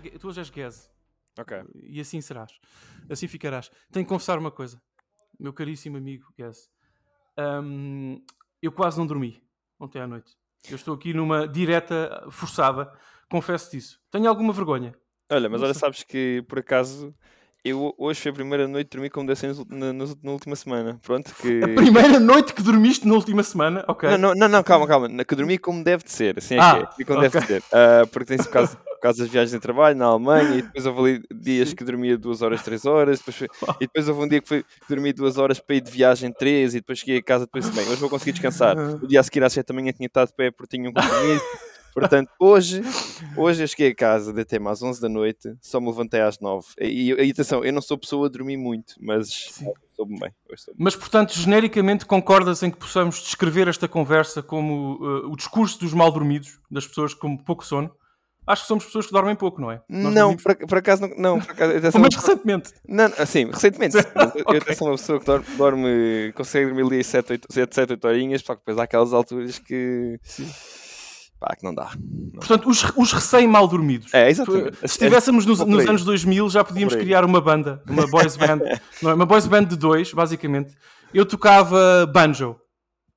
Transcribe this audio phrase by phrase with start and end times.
[0.00, 0.90] Tu hoje, és Guez.
[1.38, 1.56] Ok.
[1.84, 2.52] E assim serás.
[3.10, 3.70] Assim ficarás.
[3.92, 4.80] Tenho que confessar uma coisa.
[5.38, 6.68] Meu caríssimo amigo Guez.
[7.38, 8.22] Hum,
[8.62, 9.42] eu quase não dormi
[9.78, 10.32] ontem à noite.
[10.68, 12.90] Eu estou aqui numa direta forçada.
[13.30, 14.00] Confesso-te isso.
[14.10, 14.94] Tenho alguma vergonha.
[15.30, 17.14] Olha, mas olha, sabes que por acaso
[17.64, 20.54] eu hoje foi a primeira noite que dormi como deve ser na, na- na última
[20.56, 20.98] semana.
[21.02, 21.60] Pronto, que.
[21.62, 24.08] A primeira noite que dormiste na última semana, ok.
[24.10, 25.08] Não, não, não, não, calma, calma.
[25.08, 26.38] Na- Que dormi como deve de ser.
[26.38, 26.86] Assim é Ah, que é.
[26.86, 27.28] Dormi como ok.
[27.30, 27.62] deve de ser.
[27.72, 30.86] Ah, porque tem-se por causa, por causa das viagens de trabalho na Alemanha e depois
[30.86, 33.18] houve ali dias que dormia duas horas, três horas.
[33.18, 33.40] Depois
[33.80, 36.32] e depois houve um dia que, foi, que dormi duas horas para ir de viagem,
[36.32, 37.86] três e depois cheguei a casa depois bem.
[37.86, 38.76] Hoje vou conseguir descansar.
[38.76, 40.92] O dia a seguir às sete da manhã tinha estado de pé porque tinha um
[40.92, 41.44] compromisso.
[41.96, 42.82] Portanto, hoje,
[43.34, 46.66] hoje eu cheguei a casa, deitei-me às 11 da noite, só me levantei às 9.
[46.78, 49.62] E, e atenção, eu não sou pessoa a dormir muito, mas
[49.94, 50.30] soube bem.
[50.56, 50.78] Soube.
[50.78, 55.94] Mas, portanto, genericamente concordas em que possamos descrever esta conversa como uh, o discurso dos
[55.94, 57.90] mal dormidos, das pessoas com pouco sono?
[58.46, 59.80] Acho que somos pessoas que dormem pouco, não é?
[59.88, 61.16] Nós Não, por, por acaso não.
[61.16, 62.72] não por acaso, Mas recentemente.
[62.88, 63.96] Não, assim, recentemente.
[64.00, 64.04] sim.
[64.46, 67.90] Eu, até sou uma pessoa que dorme, dorme- consegue dormir ali 7, 8, 7, 7,
[67.94, 70.18] 8 horinhas, só que depois há aquelas alturas que.
[71.40, 71.90] pá, que não dá.
[72.34, 74.14] Portanto, os, os recém-mal dormidos.
[74.14, 74.76] É, exatamente.
[74.78, 78.60] Se estivéssemos nos, nos anos 2000, já podíamos criar uma banda, uma boys band,
[79.02, 79.14] não é?
[79.14, 80.72] uma boys band de dois, basicamente.
[81.12, 82.56] Eu tocava banjo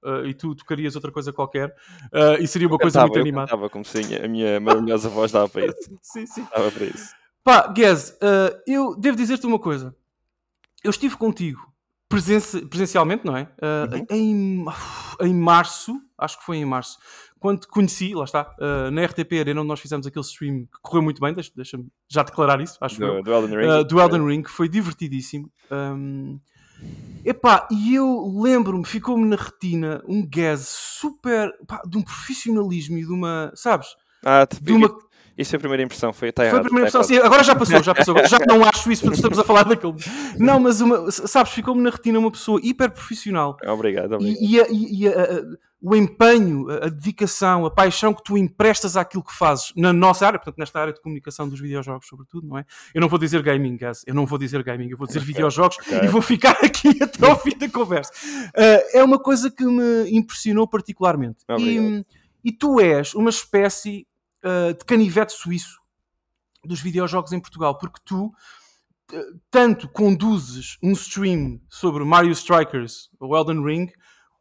[0.04, 1.70] uh, e tu tocarias outra coisa qualquer
[2.14, 3.48] uh, e seria uma coisa Cantava, muito eu animada.
[3.48, 5.98] cantava como se a minha maravilhosa voz dava para isso.
[6.02, 6.48] Sim, sim.
[6.56, 7.14] Dava para isso.
[7.44, 9.96] Pá, Guez, uh, eu devo dizer-te uma coisa.
[10.84, 11.60] Eu estive contigo
[12.08, 13.44] presenci- presencialmente, não é?
[13.62, 14.06] Uh, Uhum.
[14.10, 14.66] em,
[15.28, 16.98] em março, acho que foi em março,
[17.40, 20.80] quando te conheci, lá está, uh, na RTP Arena, onde nós fizemos aquele stream que
[20.82, 23.18] correu muito bem, deixa- deixa-me já declarar isso, acho eu.
[23.18, 23.68] Do, do Elden Ring.
[23.68, 25.50] Uh, do Elden Ring, que foi divertidíssimo.
[25.72, 26.40] Um,
[27.24, 33.06] epá, e eu lembro-me, ficou-me na retina um Guez super, pá, de um profissionalismo e
[33.06, 33.88] de uma, sabes?
[34.26, 34.90] Ah, De uma,
[35.40, 37.56] Isso foi a primeira impressão, foi, tá foi a primeira tá impressão, sim, agora já
[37.56, 38.16] passou, já passou.
[38.28, 39.94] Já não acho isso, porque estamos a falar daquele.
[40.38, 43.56] Não, mas uma, sabes, ficou-me na retina uma pessoa hiper profissional.
[43.66, 44.38] Obrigado, obrigado.
[44.42, 48.98] E, e a- e- a- a- o empenho, a, dedicação, a paixão que tu emprestas
[48.98, 52.58] àquilo que fazes na nossa área, portanto, nesta área de comunicação dos videojogos, sobretudo, não
[52.58, 52.66] é?
[52.94, 55.78] Eu não vou dizer gaming, guys, eu não vou dizer gaming, eu vou dizer videojogos
[55.80, 56.02] ok.
[56.04, 58.12] e vou ficar aqui até ao fim da conversa.
[58.58, 61.38] Ah, é uma coisa que me impressionou particularmente.
[61.58, 62.06] E,
[62.44, 64.06] e tu és uma espécie
[64.44, 65.80] ah, de canivete suíço
[66.64, 68.32] dos videojogos em Portugal, porque tu
[69.14, 73.92] eh, tanto conduzes um stream sobre Mario Strikers ou Elden Ring,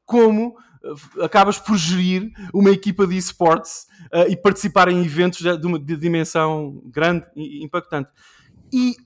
[0.04, 3.86] como eh, acabas por gerir uma equipa de esportes
[4.28, 8.10] e participar em eventos de, de uma de dimensão grande e impactante.
[8.72, 8.96] E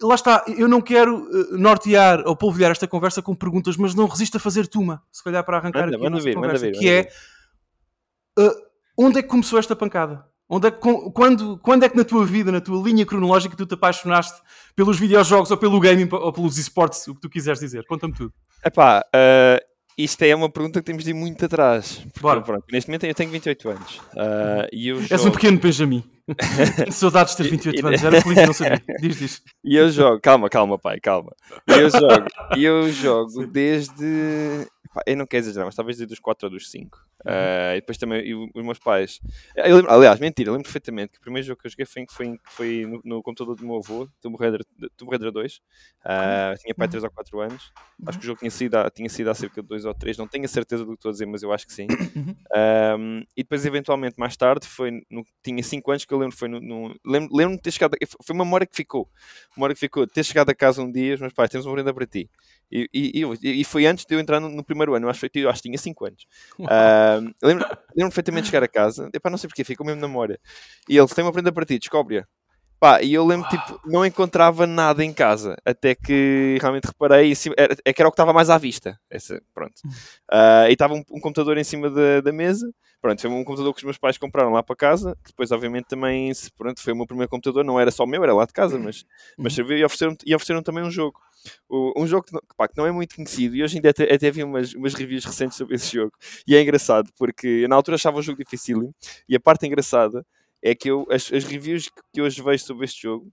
[0.00, 4.36] lá está, eu não quero nortear ou polvilhar esta conversa com perguntas, mas não resisto
[4.36, 6.66] a fazer-te uma, se calhar para arrancar Manda, aqui a manda nossa vir, manda conversa,
[6.66, 7.08] vir, que é
[8.38, 10.24] eh, onde é que começou esta pancada?
[10.48, 10.78] Onde é que,
[11.14, 14.38] quando, quando é que na tua vida, na tua linha cronológica, tu te apaixonaste
[14.76, 17.86] pelos videojogos ou pelo gaming ou pelos esportes, o que tu quiseres dizer?
[17.86, 18.34] Conta-me tudo.
[18.64, 19.58] Epá, ah,
[19.96, 21.98] isto é uma pergunta que temos de ir muito atrás.
[22.12, 22.42] Porque, Bora.
[22.42, 24.00] pronto, neste momento eu tenho 28 anos.
[24.18, 25.28] ah, e eu És jogo...
[25.28, 26.04] um pequeno Benjamin.
[26.92, 28.04] Saudades de ter 28 E- anos.
[28.04, 28.82] Era feliz e não sabia.
[29.00, 29.42] Diz, diz.
[29.64, 31.32] E eu jogo, calma, calma, pai, calma.
[31.66, 32.26] E eu jogo,
[32.58, 34.66] eu jogo desde.
[35.06, 36.98] Eu não quero exagerar, mas talvez desde os 4 ou dos 5.
[37.76, 39.20] E depois também e os meus pais.
[39.56, 42.04] Eu lembro- aliás, mentira, eu lembro perfeitamente que o primeiro jogo que eu joguei foi,
[42.08, 44.60] foi, foi no, no computador do meu avô, Tomb Raider,
[44.96, 45.60] Tomb Raider 2.
[46.04, 47.72] Ah, tinha pai 3 ou 4 anos.
[48.04, 50.16] Acho que o jogo tinha sido, há- tinha sido há cerca de 2 ou 3.
[50.18, 51.86] Não tenho a certeza do que estou a dizer, mas eu acho que sim.
[52.16, 52.34] Uhum.
[52.98, 56.48] Um, e depois, eventualmente, mais tarde, foi no, tinha 5 anos que eu lembro, foi
[56.48, 59.80] no, no- lembro, lembro-me de ter chegado, foi uma memória que ficou, uma memória que
[59.80, 62.28] ficou, ter chegado a casa um dia, os meus pais, temos uma prenda para ti.
[62.70, 65.50] E, e, e foi antes de eu entrar no, no primeiro ano, eu acho, eu
[65.50, 66.26] acho que tinha 5 anos.
[67.20, 67.66] Um, lembro,
[67.96, 70.38] lembro perfeitamente de chegar a casa, epá, não sei porquê, ficou mesmo na memória.
[70.88, 72.26] E ele tem uma prenda para ti, descobre-a.
[72.80, 77.34] Pá, e eu lembro, tipo, não encontrava nada em casa, até que realmente reparei, em
[77.34, 78.98] cima- era- é que era o que estava mais à vista.
[79.08, 79.74] Essa, pronto.
[80.30, 82.68] Ah, e estava um, um computador em cima da, da mesa.
[83.00, 85.86] Pronto, foi um computador que os meus pais compraram lá para casa, que depois, obviamente,
[85.86, 88.78] também, pronto, foi o meu primeiro computador, não era só meu, era lá de casa,
[88.78, 89.04] mas,
[89.38, 89.56] mas Uhum.
[89.56, 91.20] serviu e ofereceram, e ofereceram também um jogo.
[91.70, 94.30] Um jogo que não, pá, que não é muito conhecido, e hoje ainda até, até
[94.30, 96.12] vi umas, umas reviews recentes sobre esse jogo,
[96.46, 98.94] e é engraçado, porque na altura achava o jogo difícil,
[99.28, 100.24] e a parte engraçada
[100.62, 103.28] é que eu, as, as reviews que- hoje vejo sobre este jogo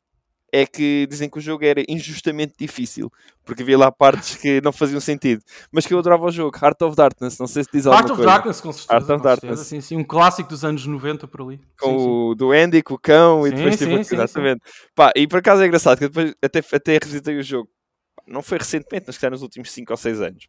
[0.52, 3.12] é que dizem que o jogo era injustamente difícil,
[3.46, 6.82] porque havia lá partes que não faziam sentido, mas que eu adorava o jogo, Heart
[6.82, 8.32] of Darkness, não sei se diz alguma Heart of coisa.
[8.32, 8.94] Darkness, com certeza.
[8.94, 9.68] Heart of certeza, Darkness.
[9.68, 11.60] Sim, sim, um clássico dos anos 90 por ali.
[11.80, 12.08] com Sim, sim.
[12.10, 14.62] o do Andy, com o cão e Sim, depois tipo, exatamente.
[14.96, 17.70] Pá, e por acaso é engraçado que depois até, até revisitei o jogo
[18.30, 20.48] não foi recentemente, mas que nos últimos 5 ou 6 anos.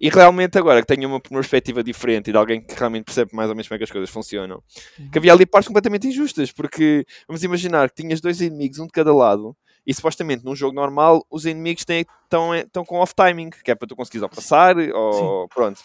[0.00, 3.48] E realmente agora que tenho uma, perspectiva diferente e de alguém que realmente percebe mais
[3.48, 4.62] ou menos como é que as coisas funcionam,
[4.98, 5.10] Uhum.
[5.10, 8.92] que havia ali partes completamente injustas, porque vamos imaginar que tinhas dois inimigos, um de
[8.92, 9.56] cada lado,
[9.86, 14.22] e supostamente num jogo normal os inimigos estão com off-timing, que é para tu conseguires
[14.22, 15.80] ou passar, ou pronto.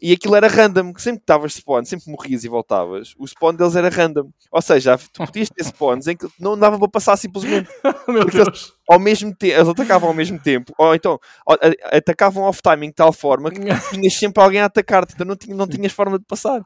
[0.00, 3.54] E aquilo era random, que sempre que estavas spawn, sempre morrias e voltavas, o spawn
[3.54, 4.28] deles era random.
[4.50, 7.70] Ou seja, tu podias ter spawns em que não dava para passar simplesmente.
[8.06, 8.75] Meu Deus.
[8.88, 11.18] Ao mesmo tempo, eles atacavam ao mesmo tempo, ou então
[11.92, 13.60] atacavam off-timing de tal forma que
[13.90, 16.60] tinhas sempre alguém a atacar-te, então não, tinha, não tinhas forma de passar.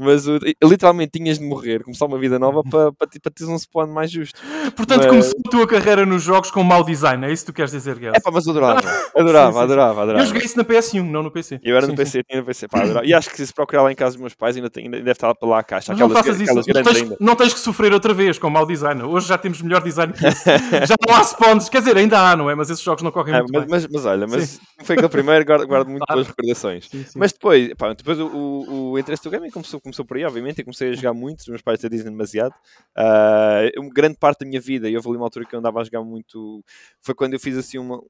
[0.00, 0.24] Mas
[0.62, 4.10] literalmente tinhas de morrer, começar uma vida nova para, para, para teres um spawn mais
[4.10, 4.40] justo.
[4.76, 7.56] Portanto, Mas- começou a tua carreira nos jogos com mau design, é isso que tu
[7.56, 8.16] queres dizer, Guess?
[8.16, 8.78] É pá, mas adorava,
[9.16, 9.64] adorava, Sim, sim, sim.
[9.64, 10.22] adorava, adorava.
[10.22, 11.58] Eu joguei isso na PS1, não no PC.
[11.64, 11.96] Eu era no.
[11.96, 13.04] PC, tinha no PC, pá, adorava.
[13.06, 15.10] E acho que se procurar lá em casa dos meus pais, ainda, tem, ainda deve
[15.10, 15.92] estar lá a caixa.
[15.92, 18.48] Mas não Aquelas, faças isso, aquelas não tens, não tens que sofrer outra vez com
[18.48, 19.02] mau design.
[19.02, 20.44] Hoje já temos melhor design que isso.
[20.86, 21.20] já não há
[21.60, 22.54] spawns, quer dizer, ainda há, não é?
[22.54, 23.70] Mas esses jogos não correm Ah, muito mas, bem.
[23.70, 26.86] mas, mas olha, mas foi aquele primeiro, guardo, guardo muito boas recordações.
[26.88, 27.18] Sim, sim.
[27.18, 30.60] Mas depois, pá, depois o, o, o interesse do gaming começou, começou por aí, obviamente,
[30.60, 32.54] e comecei a jogar muito, os meus pais até dizem demasiado.
[32.96, 35.80] Ah, uma grande parte da minha vida, e houve ali uma altura que eu andava
[35.80, 36.64] a jogar muito,
[37.00, 38.00] foi quando eu fiz assim uma,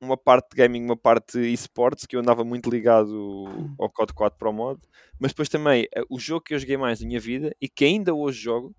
[0.00, 4.12] uma parte de gaming, uma parte de esportes, que eu andava muito ligado ao COD
[4.14, 4.80] 4 Pro Mod,
[5.18, 7.84] mas depois também, eh, o jogo que eu joguei mais na minha vida, e que
[7.84, 8.74] ainda hoje jogo,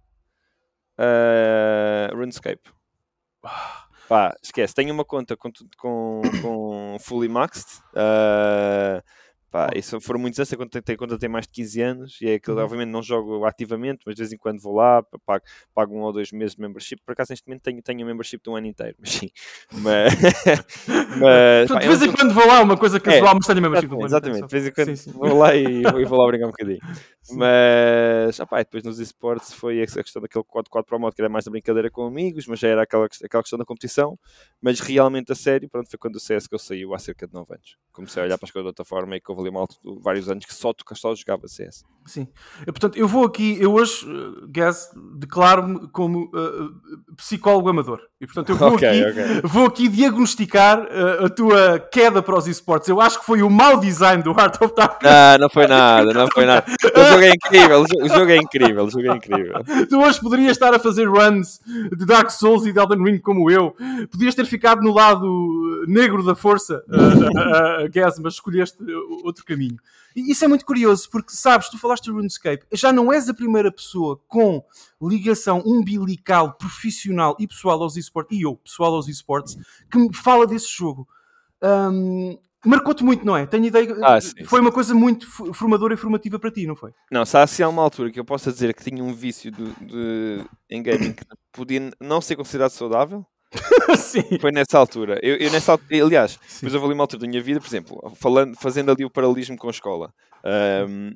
[0.98, 2.81] ah, RuneScape.
[4.08, 7.82] Pá, esquece, tenho uma conta com, com, com Fully Maxed.
[7.96, 9.02] ah,
[9.52, 12.58] pá, isso foram muitos anos, conta tem, tem mais de 15 anos e é aquilo,
[12.58, 12.64] Uhum.
[12.64, 15.44] obviamente não jogo ativamente, mas de vez em quando vou lá, pa- pago,
[15.76, 17.02] pago um ou dois meses de membership.
[17.06, 19.30] Por acaso neste momento tenho, tenho a membership de um ano inteiro, mas sim.
[19.72, 20.14] Mas,
[21.20, 23.46] mas, pá, de é vez um em jogo- quando vou lá, uma coisa casual, mas
[23.46, 24.48] tenho a mesma Exatamente, exatamente.
[24.48, 25.12] De vez em quando Sim, sim.
[25.12, 26.80] vou lá e vou, e vou lá brincar um bocadinho.
[27.24, 27.38] Sim.
[27.38, 31.52] Mas, depois nos esportes foi a questão daquele 4-4 Pro Mod que era mais da
[31.52, 34.18] brincadeira com amigos, mas já era aquela, aquela questão da competição.
[34.60, 37.78] Mas realmente a sério, pronto, foi quando o CSGO saiu há cerca de 9 anos.
[37.92, 39.68] Comecei a olhar para as coisas de outra forma e que houve ali mal
[40.02, 41.84] vários anos que só, só jogava CS.
[42.06, 42.28] Sim.
[42.66, 44.90] Eu, Portanto, eu vou aqui, eu hoje, uh, Gaz,
[45.20, 48.00] declaro-me como uh, psicólogo amador.
[48.20, 49.42] E portanto, eu vou, Ok, aqui, ok.
[49.44, 52.90] vou aqui diagnosticar uh, a tua queda para os esportes.
[52.90, 55.14] Eu acho que foi o mau design do Heart of Darkness.
[55.14, 56.66] Não, não foi nada, não foi nada.
[56.84, 59.54] O jogo é incrível, o jogo- é incrível, o jogo é incrível.
[59.88, 61.60] Tu hoje poderias estar a fazer runs
[61.96, 63.76] de Dark Souls e de Elden Ring como eu.
[64.12, 68.78] Podias ter ficado no lado negro da força, uh, uh, Gaz, mas escolheste
[69.32, 69.78] outro caminho.
[70.16, 73.34] E isso é muito curioso, porque sabes, tu falaste do RuneScape, já não és a
[73.34, 74.64] primeira pessoa com
[75.02, 79.58] ligação umbilical, profissional e pessoal aos esportes, e eu, pessoal aos esportes,
[79.90, 81.08] que me fala desse jogo.
[81.64, 83.48] Hum, Marcou-te muito, não é?
[83.48, 83.96] Tenho ideia.
[84.04, 84.66] Ah, sim, foi sim.
[84.66, 86.94] uma coisa muito formadora e formativa para ti, não foi?
[87.12, 89.50] Não, se há assim há uma altura que eu possa dizer que tinha um vício
[89.52, 93.26] de, de- em gaming que podia não ser considerado saudável,
[93.98, 94.40] Sim.
[94.40, 95.20] foi nessa altura.
[95.22, 98.14] Eu, eu nessa altura, aliás, depois houve ali uma altura da minha vida, por exemplo,
[98.16, 100.14] falando, fazendo ali o paralelismo com a escola.
[100.44, 101.12] Ahm,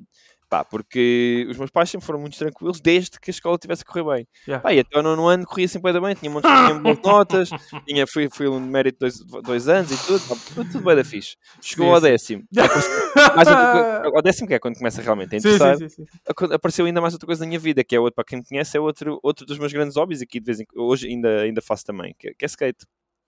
[0.48, 3.84] pá, porque os meus pais sempre foram muito tranquilos desde que a escola tivesse a
[3.92, 4.28] correr bem.
[4.46, 4.62] Yeah.
[4.62, 7.50] Pá, e até o nono ano corria sempre bem, tinha, montes, tinha boas notas,
[7.86, 10.96] tinha, fui, fui aluno de mérito dois, dois anos e tudo, pá, tudo, tudo bem
[10.96, 11.36] da fixe.
[11.60, 12.44] Chegou Sim, ao décimo.
[13.36, 16.04] Mais outra ao décimo que é quando começa realmente a interessar sim, sim,
[16.52, 18.76] apareceu ainda mais outra coisa na minha vida, que é outro, para quem me conhece,
[18.76, 21.60] é outro, outro dos meus grandes hobbies e que de vez em, hoje ainda, ainda
[21.62, 22.84] faço também, que, é- que é skate.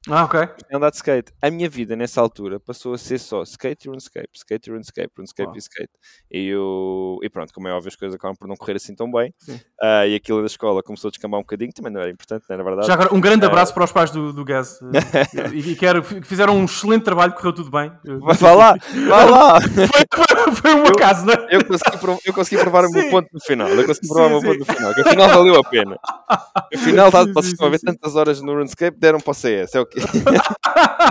[0.06, 0.40] Ah, ok.
[0.72, 1.32] Andar de skate.
[1.42, 5.10] A minha vida nessa altura passou a ser só skate e runescape, skate e runescape,
[5.16, 5.56] runescape Uau.
[5.56, 5.90] e skate.
[6.30, 9.10] E, eu, e pronto, como é óbvio, as coisas acabam por não correr assim tão
[9.10, 9.34] bem.
[9.82, 12.54] Ah, e aquilo da escola começou a descambar um bocadinho, também não era importante, não
[12.54, 12.86] era verdade.
[12.86, 14.78] Já agora, um grande Eh, abraço para os pais do, do Gaz.
[15.34, 17.92] eh, e, e quero, que fizeram um excelente trabalho, correu tudo bem.
[18.40, 18.74] Vai lá,
[19.08, 19.60] vá lá!
[19.60, 21.48] Foi, foi, um acaso, não é?
[21.50, 23.68] Eu consegui, prov- eu consegui provar o meu ponto no final.
[23.68, 24.46] Eu consegui provar Sim, o meu sim.
[24.46, 24.94] ponto no final.
[24.94, 25.98] Que afinal valeu a pena.
[26.74, 29.74] Afinal, vocês estão a ver tantas horas no RuneScape, deram para o CS.
[29.74, 29.97] É o quê?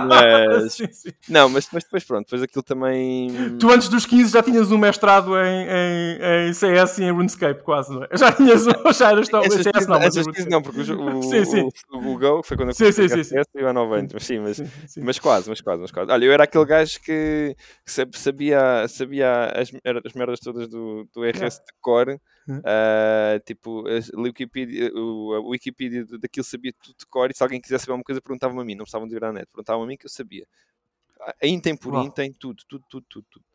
[0.07, 1.09] Mas, Sim, sim.
[1.29, 3.57] não, mas depois, depois pronto, depois aquilo também.
[3.59, 7.63] Tu antes dos 15 já tinhas um mestrado em, em, em CS e em RuneScape,
[7.63, 8.07] quase, não é?
[8.13, 9.41] Já tinhas um, já eras tão.
[9.43, 10.51] CS 15 não, mas dos 15 RuneScape.
[10.51, 11.69] não, porque o, o, Sim, sim.
[11.91, 13.95] o, o Go foi quando eu Sim, comecei sim, sim, CS e eu há 9
[13.99, 14.13] anos.
[14.13, 15.01] Mas sim, mas, Sim, sim.
[15.03, 16.11] mas quase, mas quase, mas quase.
[16.11, 19.71] Olha, eu era aquele gajo que, que sab- sabia, sabia as,
[20.05, 22.19] as merdas todas do, do RS de cor.
[22.63, 27.29] Ah, tipo, a Wikipedia, o, a Wikipedia daquilo sabia tudo de cor.
[27.31, 28.75] E se alguém quisesse saber alguma coisa, perguntava-me a mim.
[28.75, 30.45] Não precisavam de ir à net, perguntavam a mim que eu sabia.
[31.41, 32.05] A item por Uau.
[32.05, 33.25] item, tudo, tudo, tudo, tudo.
[33.29, 33.45] tudo.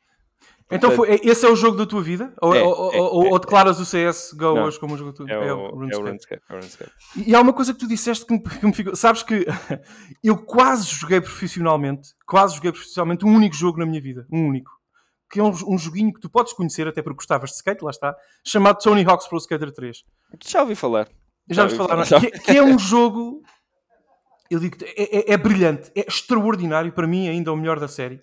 [0.70, 2.32] Então foi, esse é o jogo da tua vida?
[2.40, 4.64] Ou, É, ou, é, ou, é, ou declaras o CSGO Não.
[4.64, 6.42] hoje como um jogo da tua É o, é o RuneScape.
[6.49, 6.90] É o RuneScape.
[7.26, 8.96] E há uma coisa que tu disseste que me, que me ficou.
[8.96, 9.44] Sabes que
[10.25, 14.26] eu quase joguei profissionalmente, quase joguei profissionalmente um único jogo na minha vida.
[14.32, 14.82] Um único.
[15.33, 17.91] Que é um, um joguinho que tu podes conhecer, até porque gostavas de skate, lá
[17.91, 20.05] está, chamado Tony Hawk's Pro Skater 3.
[20.47, 21.09] Já ouvi falar.
[21.49, 22.07] Já Já ouvi falar, não é?
[22.07, 22.21] falar.
[22.21, 23.43] que, que é um jogo.
[24.51, 28.21] eu digo é, é, é brilhante, é extraordinário, para mim ainda o melhor da série.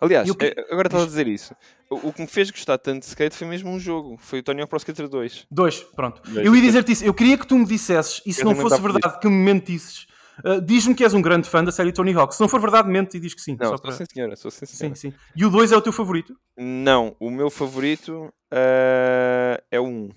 [0.00, 1.54] Aliás, Eu que- eh, agora estás a dizer isso.
[1.90, 4.16] O, o que me fez gostar tanto de skate foi mesmo um jogo.
[4.18, 5.46] Foi o Tony Hawk Pro Skater 2.
[5.50, 6.20] Dois, pronto.
[6.30, 6.44] Dois.
[6.46, 7.04] Eu ia dizer-te isso.
[7.04, 10.06] Eu queria que tu me dissesses, e se Eu não fosse verdade, que me mentisses.
[10.42, 12.34] Uh, Diz-me que és um grande fã da série Tony Hawk.
[12.34, 13.56] Se não for verdade, mente e diz que sim.
[13.60, 14.96] Não, sou para- sim senhora, sou sim senhora.
[14.96, 15.16] sim, sim.
[15.36, 16.34] E o 2 é o teu favorito?
[16.56, 20.10] Não, o meu favorito eh, é o 1.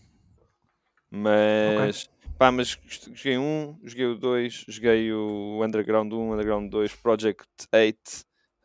[1.09, 2.77] Mas, pá, mas
[3.13, 7.97] joguei um, joguei o 2, joguei o Underground 1, Underground 2, Project 8,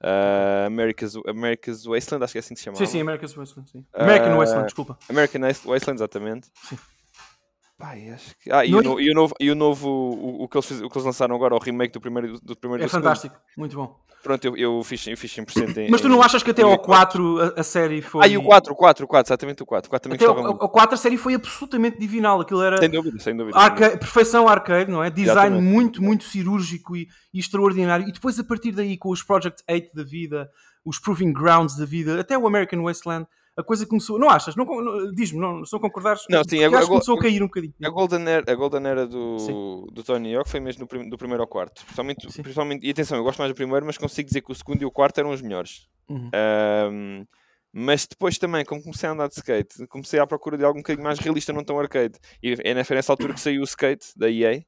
[0.02, 2.84] eh, America's, America's Wasteland, acho que é assim que se chamava.
[2.84, 3.70] Sim, sim, American Wasteland.
[3.70, 3.86] Sim.
[3.94, 4.98] American Ah, Wasteland, desculpa.
[5.08, 6.48] American Waste- Wasteland, exatamente.
[6.64, 6.78] Sim.
[7.96, 8.50] E acho que...
[8.52, 10.80] Ah, e, o, no- e o novo, e o, novo o, o que eles fiz-
[10.80, 13.02] o que eles lançaram agora, o remake do primeiro do primeiro É do segundo.
[13.04, 14.00] fantástico, muito bom.
[14.22, 15.90] Pronto, eu, eu fiz, eu fiz 100% em...
[15.90, 18.24] Mas tu não achas que até ao 4 a, a série foi.
[18.24, 19.88] Ah, e o 4, o 4, o 4, exatamente o 4.
[19.88, 20.62] O 4 também Até ao, muito.
[20.62, 22.40] ao 4 a série foi absolutamente divinal.
[22.40, 23.58] Aquilo era Sem dúvida, sem dúvida.
[23.58, 23.84] sem dúvida.
[23.88, 25.10] arca- perfeição arcade, não é?
[25.10, 25.64] Design Exatamente.
[25.64, 28.06] muito, muito cirúrgico e, e extraordinário.
[28.08, 30.48] E depois a partir daí, com os Project 8 da vida,
[30.84, 34.18] os Proving Grounds da vida, até o American Wasteland, a coisa começou.
[34.18, 34.56] Não achas?
[34.56, 37.42] Não, não- Diz-me, não, se não concordares, Não, sim, agora- acho que começou a cair
[37.42, 37.74] um bocadinho.
[37.82, 39.86] A Golden Era, a Golden Era do, Sim.
[39.92, 41.82] do Tony Hawk foi mesmo prim- do primeiro ao quarto.
[41.84, 42.42] Principalmente, Sim.
[42.42, 44.84] principalmente, e atenção, eu gosto mais do primeiro, mas consigo dizer que o segundo e
[44.86, 45.86] o quarto eram os melhores.
[46.08, 46.30] Uhum.
[46.34, 47.24] Ahm,
[47.72, 50.82] mas depois também, como comecei a andar de skate, comecei à procura de algo um
[50.82, 52.18] bocadinho mais realista, não tão arcade.
[52.42, 54.62] E é nessa altura que saiu o skate da EA.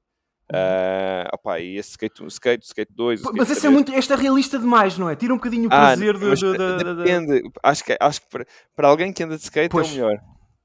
[0.53, 3.21] Ah, opá, e esse skate, o skate, o skate 2.
[3.21, 3.73] o Pô, skate Mas esse é 3.
[3.75, 3.93] muito.
[3.95, 5.17] Este é realista demais, não é?
[5.17, 7.51] Tira um bocadinho o Ah, prazer de- de- de- de- depende.
[7.63, 8.47] Acho que, acho que para,
[8.77, 9.87] para alguém que anda de skate Pois.
[9.89, 10.19] é o melhor.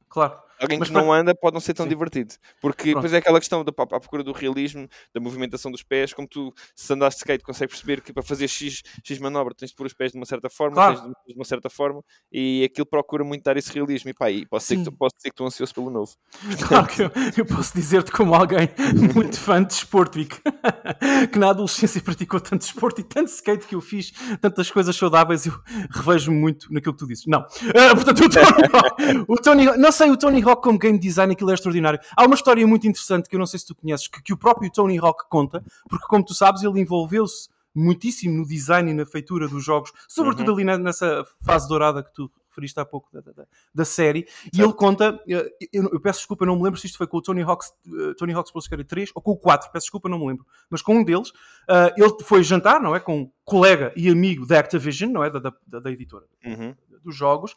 [0.10, 0.38] Claro.
[0.60, 1.90] Alguém Mas que para- não anda pode não ser tão Sim.
[1.90, 2.36] divertido.
[2.62, 2.96] Porque Pronto.
[2.96, 6.54] depois é aquela questão da à procura do realismo, da movimentação dos pés, como tu,
[6.76, 9.86] se andaste de skate, consegues perceber que para fazer X, X manobra tens de pôr
[9.88, 10.96] os pés de uma certa forma, Claro.
[11.02, 12.02] tens de uma certa forma,
[12.32, 14.10] e aquilo procura muito dar esse realismo.
[14.10, 16.12] E pá, e posso, dizer que, tu- posso dizer que estou ansioso pelo novo.
[16.84, 18.70] Claro que eu, eu posso dizer-te como alguém
[19.16, 20.38] muito fã de desporto e que,
[21.32, 24.12] que na adolescência praticou tanto desporto e tanto skate que eu fiz,
[24.42, 25.54] tantas coisas saudáveis, eu
[25.92, 27.26] revejo-me muito naquilo que tu dizes.
[27.28, 27.40] Não.
[27.40, 31.52] Ah, portanto, o Tony o Tony não sei, o Tony Hawk como game design, aquilo
[31.52, 32.00] é extraordinário.
[32.18, 34.38] Há uma história muito interessante que eu não sei se tu conheces, que, que o
[34.38, 39.06] próprio Tony Hawk conta, porque como tu sabes, ele envolveu-se muitíssimo no design e na
[39.06, 43.22] feitura dos jogos, sobretudo ali na- nessa fase dourada que tu referiste há pouco da,
[43.22, 46.88] da- da série, e ele conta, eh, eu, eu peço desculpa, não me lembro se
[46.88, 49.38] isto foi com o Tony Hawk's, eh, Tony Hawk's Pro Skater 3 ou com o
[49.38, 51.32] 4, peço desculpa, não me lembro, mas com um deles,
[51.70, 55.30] eh, ele foi jantar, não é, com um colega e amigo da Activision, não é,
[55.30, 56.76] da, da, da- da editora Uhum.
[57.06, 57.56] dos jogos,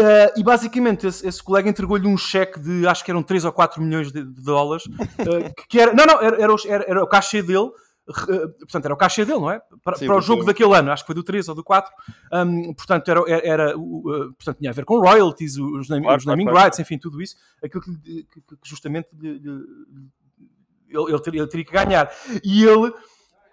[0.00, 3.52] eh, e basicamente esse, esse colega entregou-lhe um cheque de acho que eram 3 ou
[3.52, 4.84] 4 milhões de, de dólares,
[5.18, 7.70] eh, que- era, não, não, era, era, os- era- era o cachê dele,
[8.08, 9.60] eh, portanto, era o cachê dele, não é?
[9.82, 11.92] Para, Sim, para o jogo daquele ano, acho que foi do 3 ou do 4,
[12.32, 16.18] um, portanto, era, era, o, uh, portanto, tinha a ver com royalties, os, name- Claro,
[16.18, 16.58] os naming claro.
[16.60, 19.64] rights, enfim, tudo isso, aquilo que, que- que- que justamente lhe- lhe-
[20.88, 22.10] ele, ele teria, ele teria que ganhar.
[22.44, 22.92] E ele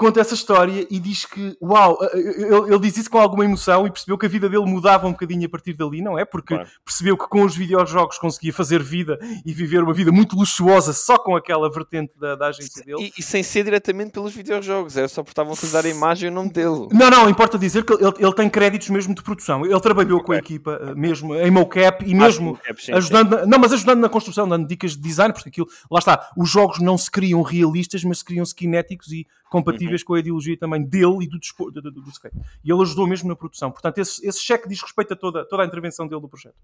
[0.04, 3.88] conta essa história e diz que, uau, eh, ele, ele diz isso com alguma emoção
[3.88, 6.26] e percebeu que a vida dele mudava um bocadinho a partir dali, não é?
[6.26, 6.70] Porque Claro.
[6.84, 11.18] percebeu que com os videojogos conseguia fazer vida e viver uma vida muito luxuosa só
[11.18, 13.12] com aquela vertente da, da agência dele.
[13.16, 16.28] E, e sem ser diretamente pelos videojogos, era só porque estavam a utilizar a imagem
[16.28, 16.88] e o nome dele.
[16.92, 19.66] Não, não, importa dizer que ele, ele tem créditos mesmo de produção.
[19.66, 22.94] Ele trabalhou com a equipa eh, mesmo em mocap e mesmo sim, sim, sim.
[22.94, 26.30] ajudando, na- não, mas ajudando na construção, dando dicas de design, porque aquilo, lá está,
[26.38, 30.08] os jogos não se criam realistas, mas se criam cinéticos e compatíveis Uhum.
[30.08, 32.36] com a ideologia também dele e do, dispor, do, do, do skate.
[32.64, 33.72] E ele ajudou mesmo na produção.
[33.72, 36.56] Portanto, esse, esse cheque diz respeito a toda, toda a intervenção dele do projeto.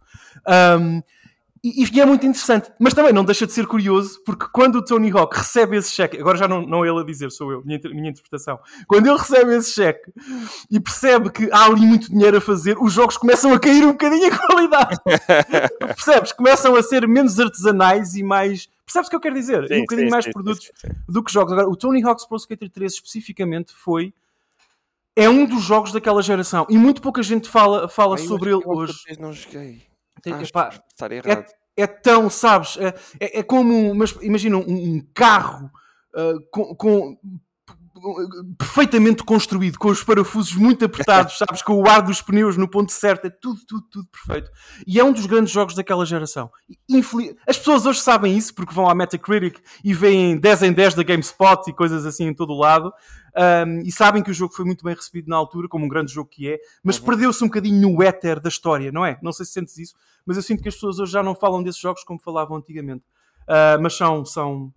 [0.46, 1.01] Ahm,
[1.63, 4.81] e, e é muito interessante, mas também não deixa de ser curioso, porque quando o
[4.84, 7.62] Tony Hawk recebe esse cheque, agora já não, não é ele a dizer, sou eu,
[7.65, 10.12] minha, minha interpretação, quando ele recebe esse cheque
[10.72, 13.91] e percebe que há ali muito dinheiro a fazer, os jogos começam a cair um
[13.91, 14.98] bocadinho a qualidade.
[15.79, 16.31] Percebes?
[16.31, 18.69] Começam a ser menos artesanais e mais.
[18.89, 19.62] Percebes o que eu quero dizer?
[19.63, 20.93] e um Sim, bocadinho sim, mais sim, produtos sim, sim.
[21.08, 21.53] do que jogos.
[21.53, 24.12] Agora, o Tony Hawk's Pro Skater 3 especificamente foi.
[25.15, 28.93] É um dos jogos daquela geração e muito pouca gente fala, fala sobre ele hoje.
[29.19, 29.84] não joguei.
[30.24, 31.46] Tem- Acho epá, que estar errado.
[31.77, 32.77] é, é tão, sabes?
[32.77, 32.88] É,
[33.19, 34.62] é, é como, mas imagina um,
[34.96, 35.69] um carro
[36.15, 37.17] ah, com, com-
[38.58, 41.62] perfeitamente construído, com os parafusos muito apertados, sabes?
[41.62, 44.51] Com o ar dos pneus no ponto certo, é tudo, tudo, tudo perfeito.
[44.86, 46.50] E é um dos grandes jogos daquela geração.
[47.48, 51.03] As pessoas hoje sabem isso porque vão à Metacritic e veem 10 em 10 da
[51.03, 52.91] GameSpot e coisas assim em todo o lado.
[53.36, 56.12] Um, e sabem que o jogo foi muito bem recebido na altura, como um grande
[56.12, 59.20] jogo que é, mas perdeu-se um bocadinho no éter da história, não é?
[59.22, 61.62] Não sei se sentes isso, mas eu sinto que as pessoas hoje já não falam
[61.62, 63.03] desses jogos como falavam antigamente.
[63.50, 64.72] Uh, mas são, são.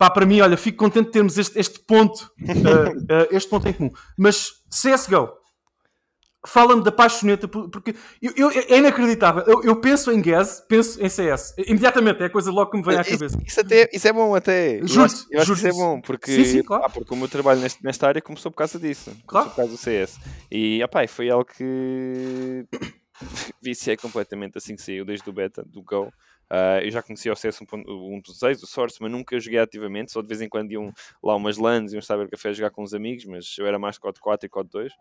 [0.00, 2.90] Pá, para mim, olha, fico contente de termos este, este ponto, uh,
[3.22, 3.90] uh, este ponto em comum.
[4.16, 5.28] Mas CSGO,
[6.46, 9.42] Fala-me da paixoneta, porque eu, eu, é inacreditável.
[9.46, 11.52] Eu, eu, penso em GAS, penso em CS.
[11.58, 13.38] Imediatamente, é a coisa logo que me vem à isso, cabeça.
[13.44, 14.78] Isso, até, isso é bom, até.
[14.78, 16.84] Juro, eu acho, eu acho que isso é bom, porque, Sim, sim, claro.
[16.86, 19.14] ah, porque o meu trabalho neste- nesta área começou por causa disso.
[19.26, 19.50] Claro.
[19.50, 20.18] por causa do CS.
[20.50, 22.64] E, opá, foi algo que
[23.60, 26.10] viciei completamente assim que saiu, desde o beta, do Go.
[26.50, 30.28] Ah, eu já conhecia o CS 1.6, o Source, mas nunca joguei ativamente, só de
[30.28, 30.92] vez em quando iam
[31.22, 34.20] lá umas LANs e uns cybercafés jogar com os amigos, mas eu era mais COD
[34.20, 34.92] 4 e COD 2.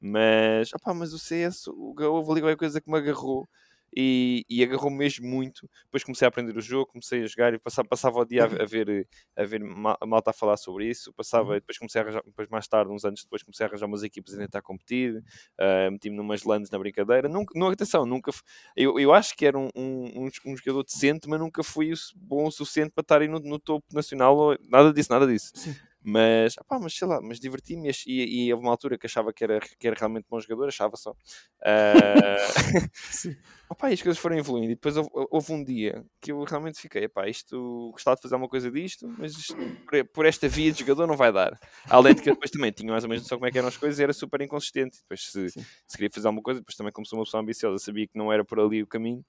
[0.00, 3.48] Mas, opá, mas o CS, o Go, houve ali qualquer coisa que me agarrou
[3.94, 5.68] e, e agarrou mesmo muito.
[5.84, 8.46] Depois comecei a aprender o jogo, comecei a jogar e passava, passava o dia a,
[8.46, 11.12] a ver, a ver malta a falar sobre isso.
[11.14, 14.02] Passava, depois comecei a arranjar, depois mais tarde, uns anos depois, comecei a arranjar umas
[14.02, 15.22] equipas a tentar competir.
[15.58, 17.28] ah, Meti-me numas lands na brincadeira.
[17.28, 18.30] Nunca, não, atenção, nunca.
[18.76, 22.50] Eu, eu acho que era um, um, um, jogador decente, mas nunca fui bom o
[22.50, 24.56] suficiente para estar aí no, no topo nacional.
[24.68, 25.52] Nada disso, nada disso.
[25.54, 25.74] Sim.
[26.02, 29.32] Mas, opá, mas sei lá, mas diverti-me e e, e houve uma altura que achava
[29.32, 31.14] que era, que era realmente bom jogador, achava só.
[31.62, 32.36] Ah,
[32.94, 33.36] Sim.
[33.68, 36.80] Opa, e as coisas foram evoluindo e depois houve, houve um dia que eu realmente
[36.80, 39.54] fiquei, epá, isto gostava de fazer uma coisa disto, mas isto,
[39.86, 41.56] por, por esta via de jogador não vai dar.
[41.88, 43.76] Além de que depois também tinha mais ou menos noção como é que eram as
[43.76, 44.98] coisas e era super inconsistente.
[45.02, 48.08] Depois se, se queria fazer alguma coisa, depois também como sou uma pessoa ambiciosa, sabia
[48.08, 49.24] que não era por ali o caminho.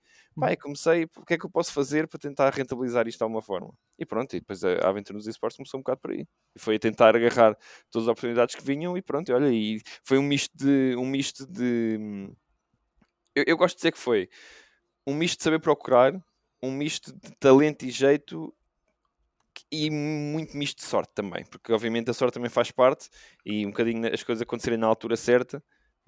[0.50, 3.42] E comecei, o que é que eu posso fazer para tentar rentabilizar isto de alguma
[3.42, 3.74] forma?
[4.00, 6.26] E pronto, e depois a, aventura nos esportes começou um bocado por aí.
[6.56, 7.56] E foi a tentar agarrar
[7.92, 10.96] todas as oportunidades que vinham e pronto, e olha, e foi um misto de...
[10.98, 12.32] Um misto de
[13.36, 14.30] eu, eu gosto de dizer que foi
[15.06, 16.14] um misto de saber procurar,
[16.62, 18.54] um misto de talento e jeito
[19.72, 23.10] e muito misto de sorte também, porque obviamente a sorte também faz parte
[23.46, 25.64] e um bocadinho as coisas acontecerem na altura certa,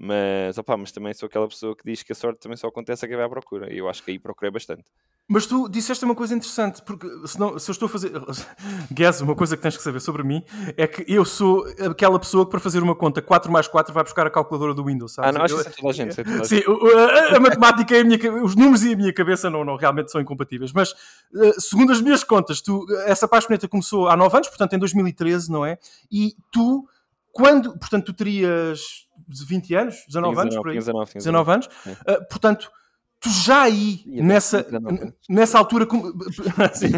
[0.06, 3.06] mas, opá, mas também sou aquela pessoa que diz que a sorte também só acontece
[3.06, 4.84] a quem vai à procura e eu acho que aí procurei bastante.
[5.30, 8.12] Mas tu disseste uma coisa interessante, porque senão, se eu estou a fazer.
[8.92, 10.44] Guess, uma coisa que tens que saber sobre mim
[10.76, 14.04] é que eu sou aquela pessoa que para fazer uma conta 4 mais 4 vai
[14.04, 15.14] buscar a calculadora do Windows.
[15.14, 15.30] Sabes?
[15.30, 16.20] Ah, não, acho que é toda a gente.
[16.20, 16.68] é toda a Sim, gente.
[16.68, 20.12] a, a matemática e a minha, os números e a minha cabeça não, não realmente
[20.12, 20.74] são incompatíveis.
[20.74, 20.94] Mas,
[21.34, 25.50] eh, segundo as minhas contas, tu, essa paixoneta começou há 9 anos, portanto em 2013,
[25.50, 25.78] não é?
[26.12, 26.86] E tu,
[27.34, 27.78] quando.
[27.78, 28.80] Portanto, tu terias
[29.28, 30.74] 20 anos, 19 anos, por aí?
[30.74, 31.70] Tinha 19, tinha 19 anos.
[32.06, 32.72] Eh, portanto,
[33.20, 35.86] tu já aí, nessa, 19 nessa altura.
[35.86, 36.14] com-
[36.74, 36.92] Sim,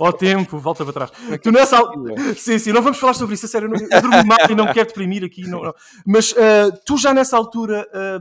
[0.00, 1.10] ao tempo, volta para trás.
[1.42, 1.92] Tu nessa al-
[2.36, 3.66] Sim, sim, não vamos falar sobre isso, a sério.
[3.66, 5.42] Eu, não- eu dormi mal e não quero deprimir aqui.
[5.48, 5.74] não- não.
[6.06, 8.18] Mas eh, tu já nessa altura eh,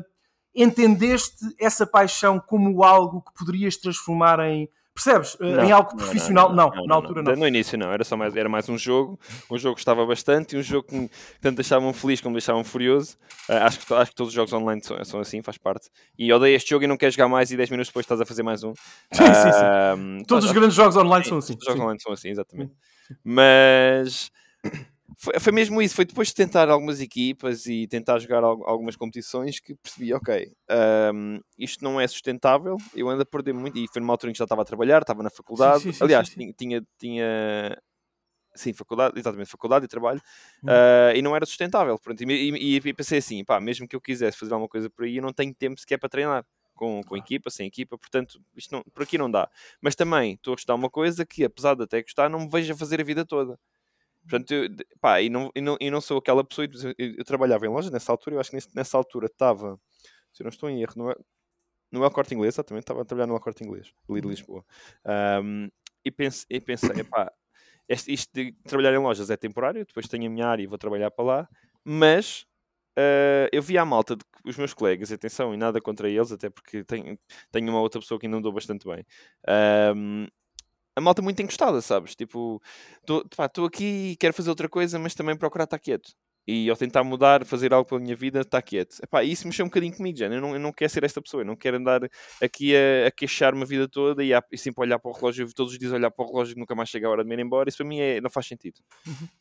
[0.56, 4.69] entendeste essa paixão como algo que poderias transformar em.
[4.93, 5.36] Percebes?
[5.41, 6.53] Eh, Não, em algo não, profissional?
[6.53, 7.36] Não, na altura não.
[7.36, 10.56] No início não, era, só mais, era mais um jogo, um jogo que gostava bastante
[10.56, 11.10] e um jogo que
[11.41, 13.17] tanto deixavam feliz como deixavam furioso.
[13.49, 15.89] Ah, acho, que, acho que todos os jogos online são, são assim, faz parte.
[16.17, 18.25] E odeio este jogo e não queres jogar mais e 10 minutos depois estás a
[18.25, 18.73] fazer mais um.
[19.12, 19.60] Sim, sim, sim.
[19.63, 19.95] Ah,
[20.27, 21.53] Todos os tá- grandes jogos online sim, são assim.
[21.58, 21.84] Os jogos sim.
[21.84, 22.73] online são assim, exatamente.
[23.23, 24.32] Mas
[25.23, 25.95] foi, foi mesmo isso.
[25.95, 30.51] Foi depois de tentar algumas equipas e tentar jogar al- algumas competições que percebi, ok,
[30.69, 32.77] ahm, isto não é sustentável.
[32.95, 33.77] Eu ando a perder muito.
[33.77, 35.83] E foi numa altura em que já estava a trabalhar, estava na faculdade.
[35.83, 36.39] sim, sim, Aliás, sim, sim.
[36.39, 37.77] tinha, tinha, tinha-
[38.55, 40.21] Sim, faculdade, exatamente, faculdade e trabalho,
[40.67, 41.97] ah, e não era sustentável.
[41.99, 45.05] Pronto, e, e- e pensei assim, pá, mesmo que eu quisesse fazer alguma coisa por
[45.05, 48.71] aí, eu não tenho tempo sequer para treinar com, com equipa, sem equipa, portanto, isto
[48.75, 49.49] não, por aqui não dá.
[49.81, 52.73] Mas também estou a gostar uma coisa que, apesar de até gostar, não me vejo
[52.73, 53.57] a fazer a vida toda.
[54.23, 54.69] Portanto, eu,
[55.01, 57.91] pá, e não, e, não, e não sou aquela pessoa, eu, eu- trabalhava em loja
[57.91, 59.79] nessa altura, eu acho que nesse- nessa altura estava,
[60.33, 61.15] se eu não estou em erro, não é,
[61.91, 64.65] no El Corte Inglês, exatamente, estava a trabalhar no Corte Inglês, ali de Lisboa.
[65.05, 65.69] Ahm,
[66.05, 67.31] e, pense, e pensei, epá,
[67.89, 70.77] este, isto de trabalhar em lojas é temporário, depois tenho a minha área e vou
[70.77, 71.49] trabalhar para lá,
[71.83, 72.45] mas
[72.97, 76.49] ah, eu vi à malta de os meus colegas, atenção, e nada contra eles, até
[76.49, 77.17] porque tenho,
[77.51, 79.05] tenho uma outra pessoa que ainda andou bastante bem.
[79.47, 80.27] ahm,
[80.95, 82.15] a malta muito encostada, sabes?
[82.15, 82.62] Tipo,
[83.01, 86.12] estou aqui e quero fazer outra coisa, mas também procurar estar quieto.
[86.45, 88.97] E ao tentar mudar, fazer algo pela minha vida, está quieto.
[89.01, 90.25] Epá, isso mexeu um bocadinho comigo, já.
[90.27, 92.01] Eu não, eu não quero ser esta pessoa, eu não quero andar
[92.41, 95.47] aqui a, a queixar-me a vida toda e, a, e sempre olhar para o relógio,
[95.53, 97.36] todos os dias olhar para o relógio e nunca mais chega a hora de me
[97.36, 97.69] ir embora.
[97.69, 98.82] Isso para mim é, não faz sentido.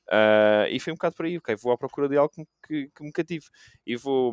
[0.08, 2.90] Ah, e foi um bocado por aí, ok, vou à procura de algo que, que,
[2.94, 3.46] que me cative.
[3.86, 4.32] E vou.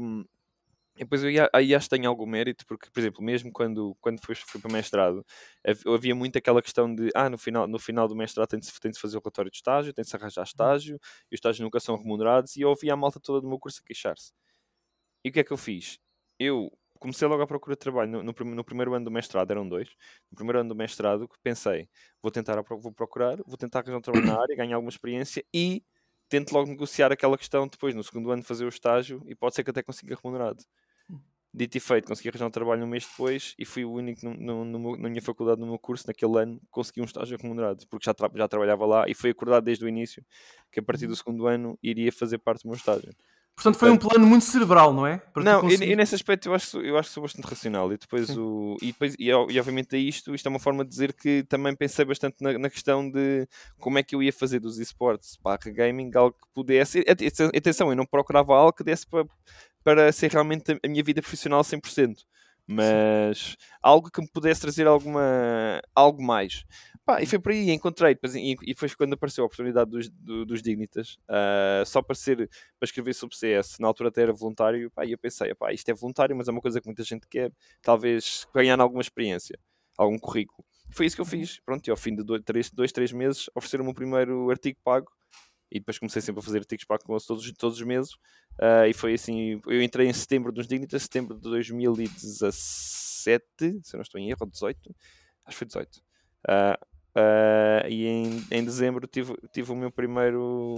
[0.99, 3.95] E depois eu ia- aí acho que tenho algum mérito, porque, por exemplo, mesmo quando,
[4.01, 5.25] quando fui, fui para o mestrado,
[5.65, 8.69] hav- havia muito aquela questão de, ah, no final, no final do mestrado tem de,
[8.79, 10.95] tem de fazer o relatório de estágio, tem de se arranjar estágio,
[11.31, 13.81] e os estágios nunca são remunerados, e eu ouvia a malta toda do meu curso
[13.81, 14.31] a queixar-se.
[15.23, 15.99] E o que é que eu fiz?
[16.39, 18.11] Eu comecei logo à procura de trabalho.
[18.11, 19.89] No, no no primeiro ano do mestrado, eram dois.
[20.31, 21.89] No primeiro ano do mestrado, que pensei,
[22.21, 25.43] vou tentar, a vou procurar, vou tentar arranjar um trabalho na área, ganhar alguma experiência
[25.53, 25.83] e
[26.29, 29.63] tento logo negociar aquela questão depois, no segundo ano, fazer o estágio e pode ser
[29.63, 30.63] que até consiga remunerado.
[31.51, 34.35] Dito e feito, consegui arranjar um trabalho um mês depois e fui o único no,
[34.35, 37.85] no- no na minha faculdade, no meu curso, naquele ano, que consegui um estágio remunerado,
[37.89, 40.23] porque já, tra- já trabalhava lá e foi acordado desde o início
[40.71, 43.11] que a partir do segundo ano iria fazer parte do meu estágio.
[43.55, 45.17] Portanto, foi um plano muito cerebral, não é?
[45.17, 47.91] Para não, e, e, nesse aspecto eu acho, eu acho que sou bastante racional.
[47.91, 50.89] E depois, o, e, depois e, e, obviamente, é isto, isto é uma forma de
[50.89, 53.45] dizer que também pensei bastante na, na questão de
[53.77, 57.03] como é que eu ia fazer dos esportes barra gaming algo que pudesse.
[57.53, 59.25] Atenção, eu não procurava algo que desse para,
[59.83, 62.17] para ser realmente a minha vida profissional 100%.
[62.71, 66.63] Mas algo que me pudesse trazer alguma, algo mais.
[67.03, 70.07] Pá, e foi por aí, encontrei, depois, e, e foi quando apareceu a oportunidade dos,
[70.07, 74.31] do, dos Dignitas, uh, só para ser, para escrever sobre CS, na altura até era
[74.31, 77.01] voluntário, pá, e eu pensei, pá, isto é voluntário, mas é uma coisa que muita
[77.01, 79.57] gente quer, talvez ganhar alguma experiência,
[79.97, 80.63] algum currículo.
[80.91, 83.49] Foi isso que eu fiz, pronto, e ao fim de dois, três, dois, três meses,
[83.55, 85.11] ofereceram-me o primeiro artigo pago,
[85.71, 88.93] e depois comecei sempre a fazer artigos pagos com todos, todos os meses, uh, e
[88.93, 94.19] foi assim, eu entrei em setembro dos Dignitas, setembro de 2017, se eu não estou
[94.19, 94.95] em erro, 18,
[95.45, 96.01] acho que foi 18.
[96.47, 100.75] Uh, Uh, e em, em dezembro tive, tive o meu primeiro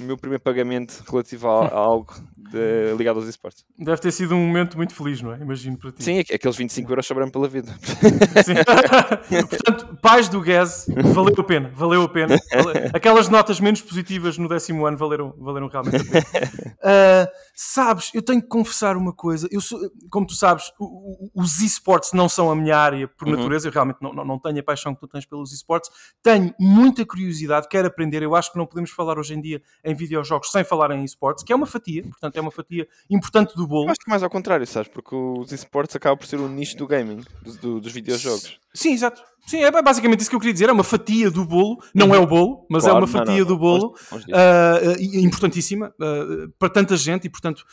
[0.00, 3.64] o meu primeiro pagamento relativo a, a algo de, ligado aos esportes.
[3.78, 5.38] Deve ter sido um momento muito feliz, não é?
[5.38, 6.02] Imagino para ti.
[6.02, 7.72] Sim, aqueles 25 euros sobraram pela vida.
[9.48, 12.36] Portanto, pais do GAS, valeu a pena, valeu a pena.
[12.92, 16.24] Aquelas notas menos positivas no décimo ano valeram, valeram realmente a pena.
[16.78, 19.48] Uh, sabes, eu tenho que confessar uma coisa.
[19.50, 19.78] Eu sou,
[20.10, 20.72] como tu sabes,
[21.34, 23.36] os esportes não são a minha área por uhum.
[23.36, 23.68] natureza.
[23.68, 25.90] Eu realmente não, não, não tenho a paixão que tu tens pelos esportes.
[26.22, 28.22] Tenho muita curiosidade, quero aprender.
[28.22, 31.44] Eu acho que não podemos falar hoje em dia em videojogos sem falar em esportes,
[31.44, 33.86] que é uma fatia, portanto é uma fatia importante do bolo.
[33.86, 34.88] Eu acho que mais ao contrário, sabes?
[34.88, 38.58] Porque os esportes acabam por ser um nicho do gaming, do, do, dos videojogos.
[38.74, 39.22] Sim, exato.
[39.46, 40.68] Sim, é basicamente isso que eu queria dizer.
[40.68, 42.14] É uma fatia do bolo, não uhum.
[42.14, 45.92] é o bolo, mas é claro, é uma fatia não, não, do bolo uh, importantíssima
[46.00, 47.64] uh, para tanta gente e, portanto,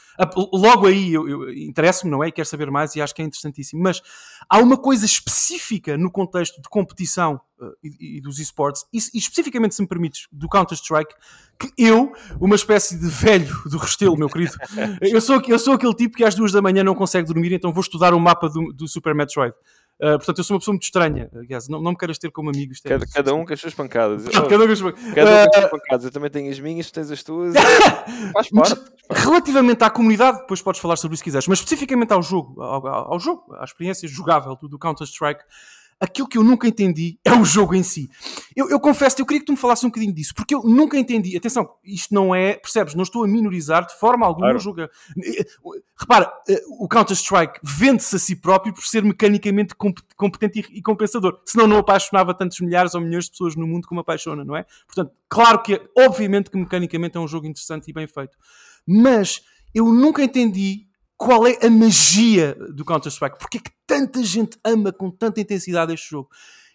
[0.51, 2.29] logo aí eu, eu interessa-me, não é?
[2.29, 3.81] E quero saber mais e acho que é interessantíssimo.
[3.81, 4.01] Mas
[4.49, 9.19] há uma coisa específica no contexto de competição uh, e, e, dos esportes, e, e,
[9.19, 11.13] especificamente, se me permites, do Counter-Strike,
[11.59, 14.53] que eu, uma espécie de velho do Restelo, meu querido,
[15.01, 17.71] eu sou, eu sou aquele tipo que às duas da manhã não consegue dormir, então
[17.71, 19.53] vou estudar o mapa do, do Super Metroid.
[20.01, 21.29] Uh, portanto, eu sou uma pessoa muito estranha.
[21.35, 22.73] Aliás, não, não me queiras ter como amigo.
[22.83, 24.23] Cada, cada, um com as suas pancadas.
[24.29, 25.13] cada um com as suas pancadas.
[25.13, 26.05] Cada um com as suas pancadas.
[26.05, 27.53] Eu também tenho as minhas, tu tens as tuas.
[28.33, 28.81] Faz parte.
[29.11, 32.85] Relativamente à comunidade, depois podes falar sobre isso se quiseres, mas especificamente ao jogo, ao,
[33.13, 35.43] ao jogo, à experiência jogável do Counter-Strike
[35.99, 38.09] aquilo que eu nunca entendi é o jogo em si.
[38.55, 40.97] Eu, eu confesso, eu queria que tu me falasses um bocadinho disso, porque eu nunca
[40.97, 41.35] entendi.
[41.35, 42.95] Atenção, isto não é, percebes?
[42.95, 44.57] Não estou a minorizar de forma alguma claro.
[44.57, 44.87] o jogo.
[45.97, 49.75] Repara, eh, o Counter-Strike vende-se a si próprio por ser mecanicamente
[50.15, 51.39] competente e compensador.
[51.45, 54.65] Senão não apaixonava tantos milhares ou milhões de pessoas no mundo como apaixona, não é?
[54.87, 58.37] Portanto, claro que, obviamente, que mecanicamente é um jogo interessante e bem feito.
[58.87, 59.41] Mas
[59.73, 60.88] eu nunca entendi
[61.19, 63.37] qual é a magia do Counter-Strike?
[63.37, 66.29] Porque é que tanta gente ama com tanta intensidade este jogo?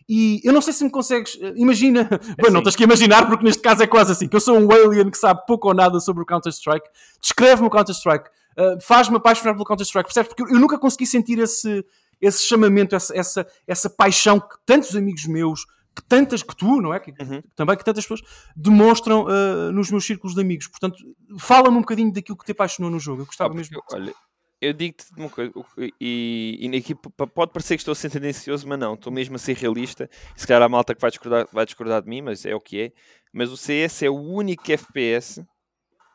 [0.06, 1.38] E eu não sei se me consegues.
[1.40, 2.06] Eh, imagina.
[2.36, 4.58] É Bem, não tens que imaginar, porque neste caso é quase assim: que eu sou
[4.58, 6.86] um alien que sabe pouco ou nada sobre o Counter-Strike.
[7.22, 8.28] Descreve-me o Counter-Strike.
[8.58, 10.08] Uh, Faz-me apaixonar pelo Counter-Strike.
[10.08, 10.28] Percebes?
[10.28, 11.82] Porque eu, eu, nunca consegui sentir esse,
[12.20, 15.64] esse chamamento, essa, essa, essa paixão que tantos amigos meus,
[15.96, 17.00] que tantas que tu, não é?
[17.00, 17.42] Que, uhum.
[17.56, 18.20] Também que tantas pessoas
[18.54, 20.68] demonstram uh, nos meus círculos de amigos.
[20.68, 20.98] Portanto,
[21.38, 23.22] fala-me um bocadinho daquilo que te apaixonou no jogo.
[23.22, 23.82] Eu gostava ah, mesmo.
[23.90, 24.12] Olha,
[24.60, 25.52] eu digo-te uma coisa,
[26.00, 29.38] e, e aqui pode parecer que estou a ser tendencioso, mas não, estou mesmo a
[29.38, 30.08] ser realista.
[30.36, 32.80] Se calhar a malta que vai discordar, vai discordar de mim, mas é o que
[32.80, 32.92] é.
[33.32, 35.44] Mas o CS é o único FPS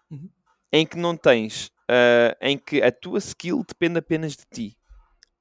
[0.10, 0.30] uhum.
[0.72, 4.79] em que não tens, uh, em que a tua skill depende apenas de ti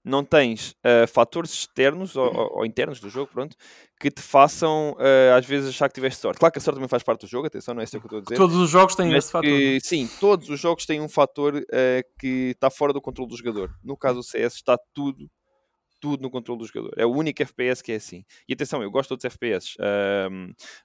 [0.05, 3.57] não tens uh, fatores externos ou, ou, internos do jogo, pronto,
[4.01, 6.39] que te façam uh, às vezes achar que tiveste sorte.
[6.39, 8.07] Claro que a sorte também faz parte do jogo, atenção, não é isso que eu
[8.07, 8.37] estou a dizer.
[8.37, 9.49] Todos os jogos têm esse fator.
[9.49, 13.37] Que, sim, todos os jogos têm um fator uh, que está fora do controle do
[13.37, 13.71] jogador.
[13.83, 15.29] No caso do CS está tudo
[16.01, 16.93] tudo no controle do jogador.
[16.97, 18.25] É o único FPS que é assim.
[18.49, 19.75] E atenção, eu gosto de outros FPS,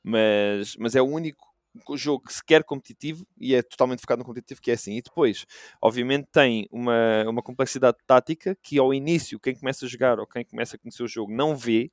[0.04, 1.53] mas, mas é o único
[1.95, 4.97] jogo que se quer competitivo e é totalmente focado no competitivo, que é assim.
[4.97, 5.45] E depois,
[5.81, 10.45] obviamente, tem uma, uma complexidade tática que ao início, quem começa a jogar ou quem
[10.45, 11.91] começa a conhecer o jogo não vê,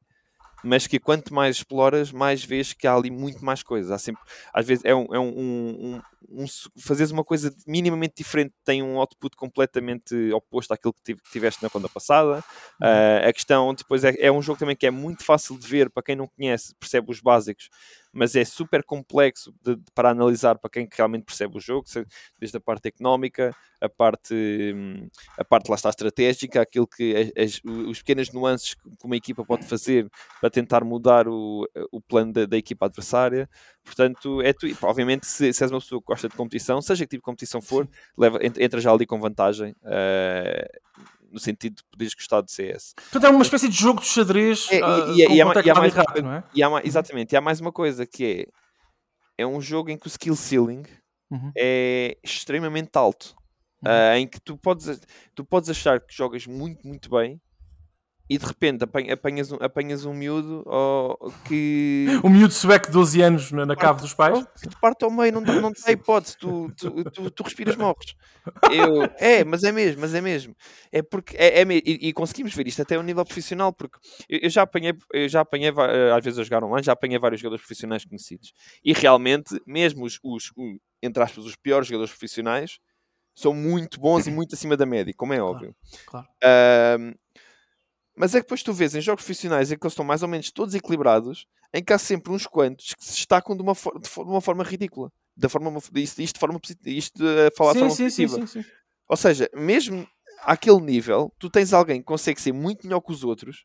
[0.62, 3.90] mas que quanto mais exploras, mais vês que há ali muito mais coisas.
[3.90, 6.44] Há sempre, às vezes é um, é um, um, um
[6.78, 11.88] fazeres uma coisa minimamente diferente tem um output completamente oposto àquilo que tiveste na conta
[11.88, 12.44] passada.
[12.80, 12.88] Uhum.
[12.88, 15.90] Uh, a questão depois é, é um jogo também que é muito fácil de ver
[15.90, 17.68] para quem não conhece, percebe os básicos
[18.12, 21.86] mas é super complexo de, de, para analisar para quem realmente percebe o jogo,
[22.38, 24.34] desde a parte económica, a parte,
[24.74, 29.44] hum, a parte lá está estratégica, aquilo que as, os pequenas nuances que uma equipa
[29.44, 30.08] pode fazer
[30.40, 33.48] para tentar mudar o, o plano da, da equipa adversária.
[33.84, 37.10] Portanto, é tu, obviamente, se, se és uma pessoa que gosta de competição, seja que
[37.10, 39.74] tipo de competição for, leva, entra já ali com vantagem.
[39.82, 42.94] Uh, no sentido de poderes gostar de CS.
[42.94, 45.70] Portanto, é uma espécie de jogo de xadrez é, uh, e, e, e, há, e
[45.70, 46.44] há mais, rápido, não é?
[46.54, 48.60] E há, exatamente, e há mais uma coisa que é
[49.42, 50.82] é um jogo em que o skill ceiling
[51.30, 51.52] Uhum.
[51.56, 53.36] é extremamente alto.
[53.84, 55.00] ah, em que tu podes,
[55.34, 57.40] tu podes achar que jogas muito, muito bem
[58.30, 62.92] e de repente apan- apanhas um, apanhas um miúdo oh, que O miúdo sueco de
[62.92, 64.38] 12 anos na, na cave dos pais.
[64.62, 68.14] que te parte ao meio, não, não tem hipótese, tu, tu, tu, tu respiras, morres.
[68.72, 70.54] Eu, é, mas é mesmo, mas é mesmo.
[70.92, 74.48] É porque é, é e, e conseguimos ver isto até ao nível profissional, porque eu,
[74.48, 77.66] já apanhei, eu já apanhei eh, às vezes a jogar online, já apanhei vários jogadores
[77.66, 78.52] profissionais conhecidos.
[78.84, 80.52] E realmente, mesmo os, os,
[81.02, 82.78] entre aspas, os piores jogadores profissionais
[83.34, 85.74] são muito bons e muito acima da média, como é óbvio.
[86.06, 86.28] claro.
[86.44, 87.14] Ahm,
[88.20, 90.28] mas é que depois tu vês em jogos profissionais em que eles estão mais ou
[90.28, 93.98] menos todos equilibrados, em que há sempre uns quantos que se destacam de uma, for-
[93.98, 95.10] de de uma forma ridícula.
[95.34, 98.26] Da forma, isto, isto de forma posi- isto a falar de Sim, forma sim, sim,
[98.26, 98.46] positiva.
[98.46, 98.68] sim, sim.
[99.08, 100.06] Ou seja, mesmo
[100.42, 103.64] àquele nível, tu tens alguém que consegue ser muito melhor que os outros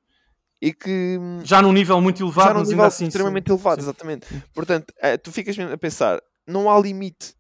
[0.62, 3.04] e que hum, Já num nível muito elevado, já num nível assim.
[3.06, 3.08] sim.
[3.10, 3.90] extremamente elevado, sim.
[3.90, 4.26] exatamente.
[4.54, 7.35] Portanto, eh, tu ficas mesmo a pensar, não há limite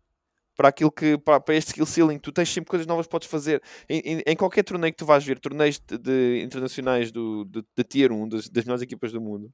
[0.55, 3.27] para aquilo que para, para este skill ceiling, tu tens sempre coisas novas que podes
[3.27, 3.61] fazer.
[3.89, 7.63] Em, em- em qualquer torneio que tu vais ver, torneios de, de internacionais do, de,
[7.77, 9.51] de Tier 1, das, das melhores equipas do mundo,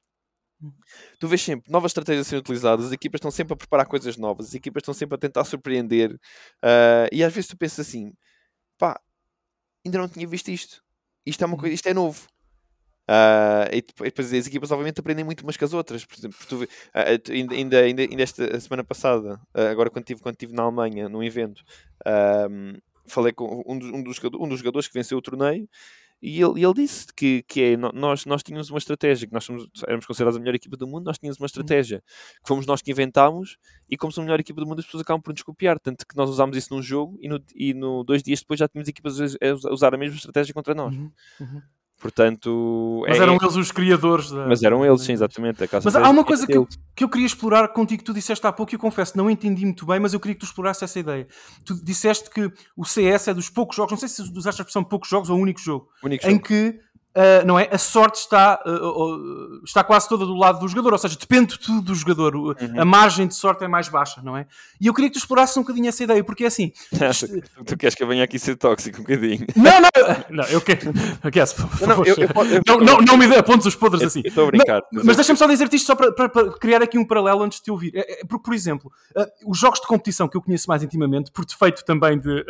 [1.18, 4.16] tu vês sempre novas estratégias a serem utilizadas, as equipas estão sempre a preparar coisas
[4.16, 6.18] novas, as equipas estão sempre a tentar surpreender,
[6.62, 8.12] ah, e às vezes tu pensas assim,
[8.78, 9.00] pá,
[9.86, 10.82] ainda não tinha visto isto.
[11.26, 12.28] Isto é uma coisa, isto é novo.
[13.08, 16.04] Ah, e depois, as equipas obviamente aprendem muito umas com as outras.
[16.04, 20.36] Por exemplo, tu tu ainda, ainda, ainda, esta semana passada, ah, agora quando estive quando
[20.36, 21.62] tive na Alemanha, num evento,
[23.06, 25.68] falei com um dos, um, dos, um dos jogadores que venceu o torneio
[26.22, 29.68] e ele, ele disse que, que é, nós, nós tínhamos uma estratégia, que nós somos,
[29.84, 32.92] éramos considerados a melhor equipa do mundo, nós tínhamos uma estratégia que fomos nós que
[32.92, 33.56] inventámos
[33.90, 36.06] e como somos a melhor equipa do mundo as pessoas acabam por nos copiar, tanto
[36.06, 38.88] que nós usámos isso num jogo e no, e no dois dias depois já tínhamos
[38.88, 40.94] equipas a usar a mesma estratégia contra nós.
[40.94, 41.10] Uhum,
[41.40, 41.62] uhum.
[42.02, 44.46] Portanto, Mas é- eram eles os criadores da.
[44.48, 45.58] mas eram eles, sim, exatamente.
[45.84, 46.78] Mas há uma é coisa que eu, deles.
[46.96, 49.64] que eu queria explorar contigo que tu disseste há pouco e eu confesso, não entendi
[49.64, 51.28] muito bem, mas eu queria que tu explorasses essa ideia.
[51.64, 54.82] Tu disseste que o CS é dos poucos jogos, não sei se usaste a expressão
[54.82, 56.42] poucos jogos ou único jogo, Único em jogo.
[56.44, 56.80] que
[57.14, 57.68] ah, não é?
[57.70, 61.58] a sorte está, ah, ah, está quase toda do lado do jogador, ou seja, depende
[61.58, 62.54] tudo do jogador, Uhum.
[62.80, 64.46] a margem de sorte é mais baixa, não é?
[64.80, 66.72] E eu queria que tu explorasses um bocadinho essa ideia, porque é assim,
[67.56, 69.46] tu, tu queres que eu venha aqui ser tóxico um bocadinho?
[69.56, 69.90] não, não,
[70.42, 72.28] não, eu quero, Não, eu- eu-
[72.66, 74.22] não, não, não me dê apontos os podres assim.
[74.24, 74.82] estou a brincar.
[74.92, 77.58] Mas, mas deixa-me só dizer-te isto só para, para- para criar aqui um paralelo antes
[77.58, 77.92] de te ouvir.
[77.94, 78.90] É, é, porque, por exemplo,
[79.46, 82.44] os jogos de competição que eu conheço mais intimamente, por defeito também de,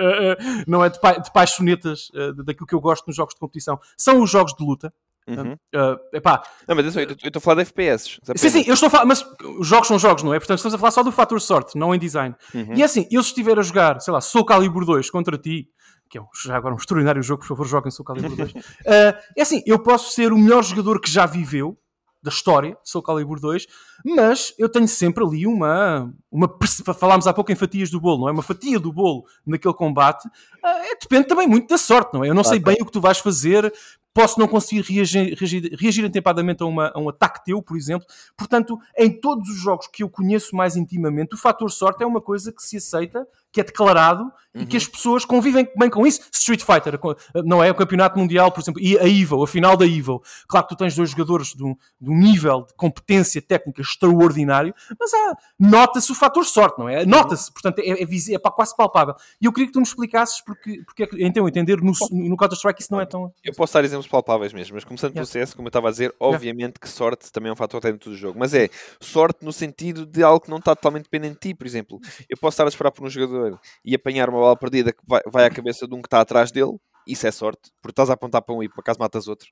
[0.67, 2.11] não é, de, pa, de paixonetas
[2.45, 4.93] daquilo que eu gosto nos jogos de competição, são os jogos de luta.
[5.27, 5.57] Uhum.
[5.75, 8.19] Ah, epá, Não, mas eu estou- a falar de FPS.
[8.37, 9.25] Sim, sim, eu estou a falar, mas
[9.61, 10.39] os jogos são jogos, não é?
[10.41, 12.35] Portanto, estamos a falar só do fator sorte, não em design.
[12.53, 12.75] Uhum.
[12.75, 15.69] E é assim, eu se estiver a jogar, sei lá, Soul Calibur 2 contra ti,
[16.11, 18.53] que é um, já agora um extraordinário jogo, por favor, joguem Soul Calibur 2.
[18.87, 21.79] Ah, é assim, eu posso ser o melhor jogador que já viveu
[22.21, 23.67] da história, Soul Calibur 2,
[24.05, 26.49] mas eu tenho sempre ali uma, uma
[26.97, 28.33] falámos há pouco em fatias do bolo, não é?
[28.33, 30.29] Uma fatia do bolo naquele combate,
[30.65, 32.29] ah, é, depende também muito da sorte, não é?
[32.29, 33.73] Eu não sei bem o que tu vais fazer,
[34.15, 38.07] posso não conseguir reagir, reagir, reagir antepadamente a, uma, a um ataque teu, por exemplo.
[38.37, 42.21] Portanto, em todos os jogos que eu conheço mais intimamente, o fator sorte é uma
[42.21, 46.21] coisa que se aceita, que é declarado e que as pessoas convivem bem com isso.
[46.33, 46.99] Street Fighter,
[47.45, 47.71] não é?
[47.71, 50.23] O campeonato mundial, por exemplo, e a Evil, a final da Evil.
[50.47, 54.75] Claro que tu tens dois jogadores de um, de um nível de competência técnica extraordinário,
[54.99, 55.11] mas
[55.59, 57.05] nota-se o fator sorte, não é?
[57.07, 59.15] Nota-se, portanto, é, é, é pá, quase palpável.
[59.41, 62.37] E eu queria que tu me explicasses porque, porque é que, então, entender no, no
[62.37, 63.33] Counter-Strike isso não é tão.
[63.43, 65.47] Eu posso dar exemplos palpáveis mesmo, mas começando pelo Yeah.
[65.47, 68.17] CS, como eu estava a dizer, obviamente que sorte também é um fator dentro do
[68.17, 68.69] jogo, mas é
[69.01, 71.99] sorte no sentido de algo que não está totalmente dependente de ti, por exemplo.
[72.29, 75.21] Eu posso estar a esperar por um jogador e apanhar uma bola perdida que vai,
[75.27, 78.15] vai à cabeça de um que está atrás dele, isso é sorte, porque estás a
[78.15, 79.49] apontar para um e por acaso matas outro.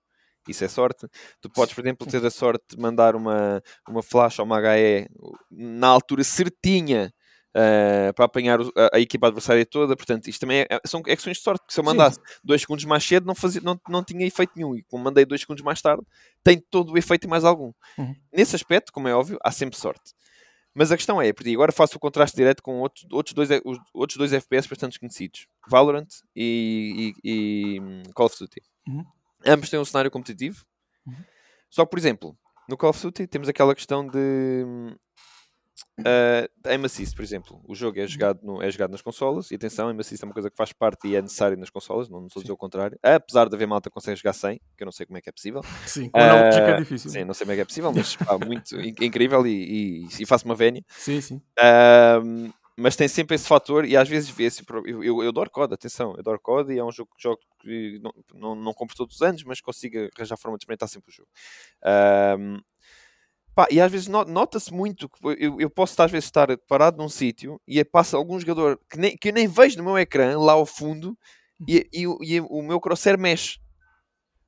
[0.49, 1.07] Isso é sorte.
[1.41, 5.07] Tu podes, por exemplo, ter a sorte de mandar uma, uma flash ou uma HE
[5.51, 7.13] na altura certinha
[7.55, 9.97] eh, para apanhar o- a, a equipa adversária toda.
[9.97, 11.61] Portanto, isto também é, são é questões de sorte.
[11.61, 11.91] Porque se eu Sim.
[11.91, 14.75] mandasse dois segundos mais cedo, não, fazia, não, não tinha efeito nenhum.
[14.77, 16.03] E como mandei dois segundos mais tarde,
[16.45, 17.73] tem todo o efeito e mais algum.
[17.99, 18.15] Uhum.
[18.33, 20.13] Nesse aspecto, como é óbvio, há sempre sorte.
[20.73, 23.79] Mas a questão é, porque agora faço o contraste direto com outros, outros, dois, os-
[23.93, 28.63] outros dois FPS bastante conhecidos: Valorant e, e- e, hum, Call of Duty.
[28.87, 29.05] Uhum.
[29.45, 30.65] Ambos têm um cenário competitivo.
[31.05, 31.17] Uhum.
[31.69, 34.95] Só que, por exemplo, no Call of Duty temos aquela questão de hum,
[36.01, 39.55] Uh, aim assist, por exemplo, o jogo é jogado, no- é jogado nas consolas e
[39.55, 42.27] atenção, aim assist é uma coisa que faz parte e é necessária nas consolas, não
[42.27, 42.99] estou a dizer o contrário.
[43.03, 45.29] Apesar de haver malta que consegue jogar sem, que eu não sei como é que
[45.29, 45.61] é possível.
[45.87, 47.11] Sim, com a lógica é Uh, difícil.
[47.11, 50.23] Sim, não sei como é que é possível, mas pá, muito in- incrível e, e,
[50.23, 50.83] e faço uma vénia.
[50.89, 51.43] Sim, sim.
[52.25, 54.65] Um, mas tem sempre esse fator e às vezes vê-se.
[54.65, 57.23] pro- Eu, eu, eu adoro COD, atenção, eu adoro COD e é um jogo que
[57.23, 60.89] jogo que não, não, não compro todos os anos, mas consigo arranjar forma de experimentar
[60.89, 61.29] sempre o jogo.
[62.41, 62.59] Um,
[63.61, 66.97] Pá, e às vezes no- nota-se muito que eu, eu posso às vezes estar parado
[66.97, 70.39] num sítio e passa algum jogador que, nem, que eu nem vejo no meu ecrã,
[70.39, 71.15] lá ao fundo,
[71.69, 73.59] e, e o- e o meu crosshair mexe.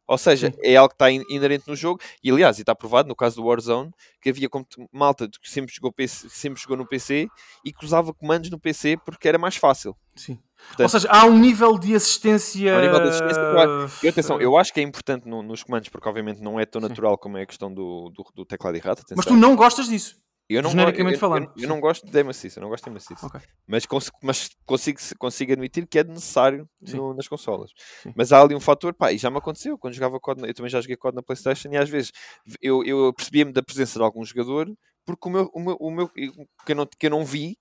[0.08, 0.56] Ou seja, Sim.
[0.64, 3.36] é algo que está in- inerente no jogo, e aliás, e está provado no caso
[3.36, 7.28] do Warzone, que havia como malta que sempre jogou, PC, sempre jogou no PC
[7.62, 9.94] e que usava comandos no PC porque era mais fácil.
[10.16, 10.38] Sim.
[10.68, 12.74] Portanto, Ou seja, há um nível de assistência.
[12.74, 13.90] Ao nível de assistência, claro.
[14.02, 16.80] E atenção, eu acho que é importante no- nos comandos, porque obviamente não é tão
[16.80, 16.88] Sim.
[16.88, 19.02] natural como é a questão do, do, do teclado e rato.
[19.10, 19.32] Mas atenção.
[19.34, 20.16] tu não gostas disso.
[20.48, 21.66] Eu não, go- genericamente eu, falando, Eu, eu sim.
[21.66, 23.24] não gosto de Amacice, eu não gosto de Amacice.
[23.24, 23.40] Ok.
[23.66, 26.96] Mas, cons mas consigo, consigo admitir que é necessário Sim.
[26.96, 27.70] no- nas consolas.
[28.02, 28.12] Sim.
[28.16, 30.68] Mas há ali um fator, pá, e já me aconteceu quando jogava COD, eu também
[30.70, 32.12] já joguei COD na Playstation e às vezes
[32.60, 34.70] eu, eu percebia-me da presença de algum jogador
[35.06, 36.32] porque o meu, o meu, o meu que,
[36.68, 37.56] eu não, que eu não vi,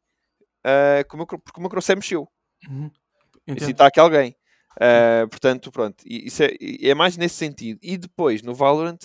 [1.07, 2.27] cro- porque o meu crosshair mexeu.
[2.69, 2.91] Uhum.
[3.47, 4.35] E está aqui alguém.
[4.79, 7.79] Ah, portanto, pronto, isso é, é mais nesse sentido.
[7.81, 8.99] E depois, no Valorant,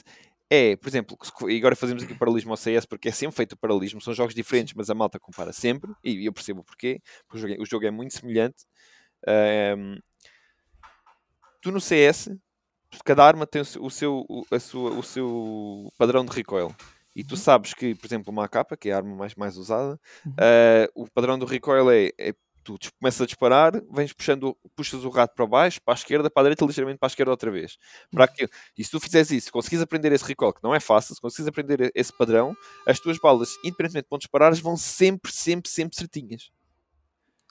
[0.49, 3.57] é, por exemplo, e agora fazemos aqui paralelismo ao CS, porque é sempre feito o
[3.57, 7.39] paralelismo, são jogos diferentes, mas a malta compara sempre, e eu percebo o porquê, porque
[7.39, 8.65] o jogo é, o jogo é muito semelhante.
[9.27, 9.99] Ahm,
[11.61, 12.39] tu no CS,
[13.05, 16.75] cada arma tem o seu, o o- sua, o seu padrão de recoil.
[17.15, 19.99] E tu sabes que, por exemplo, uma AK, que é a arma mais, mais usada,
[20.25, 20.35] Uhum.
[20.39, 22.35] ah, o padrão do recoil é, é
[22.79, 26.43] tu começas a disparar, vens puxando, puxas o rato para baixo, para a esquerda, para
[26.43, 27.79] a direita, ligeiramente para a esquerda outra vez.
[28.11, 28.49] Para aquilo.
[28.77, 31.49] E se tu fizeres isso, conseguires aprender esse recoil, que não é fácil, se conseguires
[31.49, 36.51] aprender esse padrão, as tuas balas, independentemente de onde disparares, vão sempre, sempre, sempre certinhas.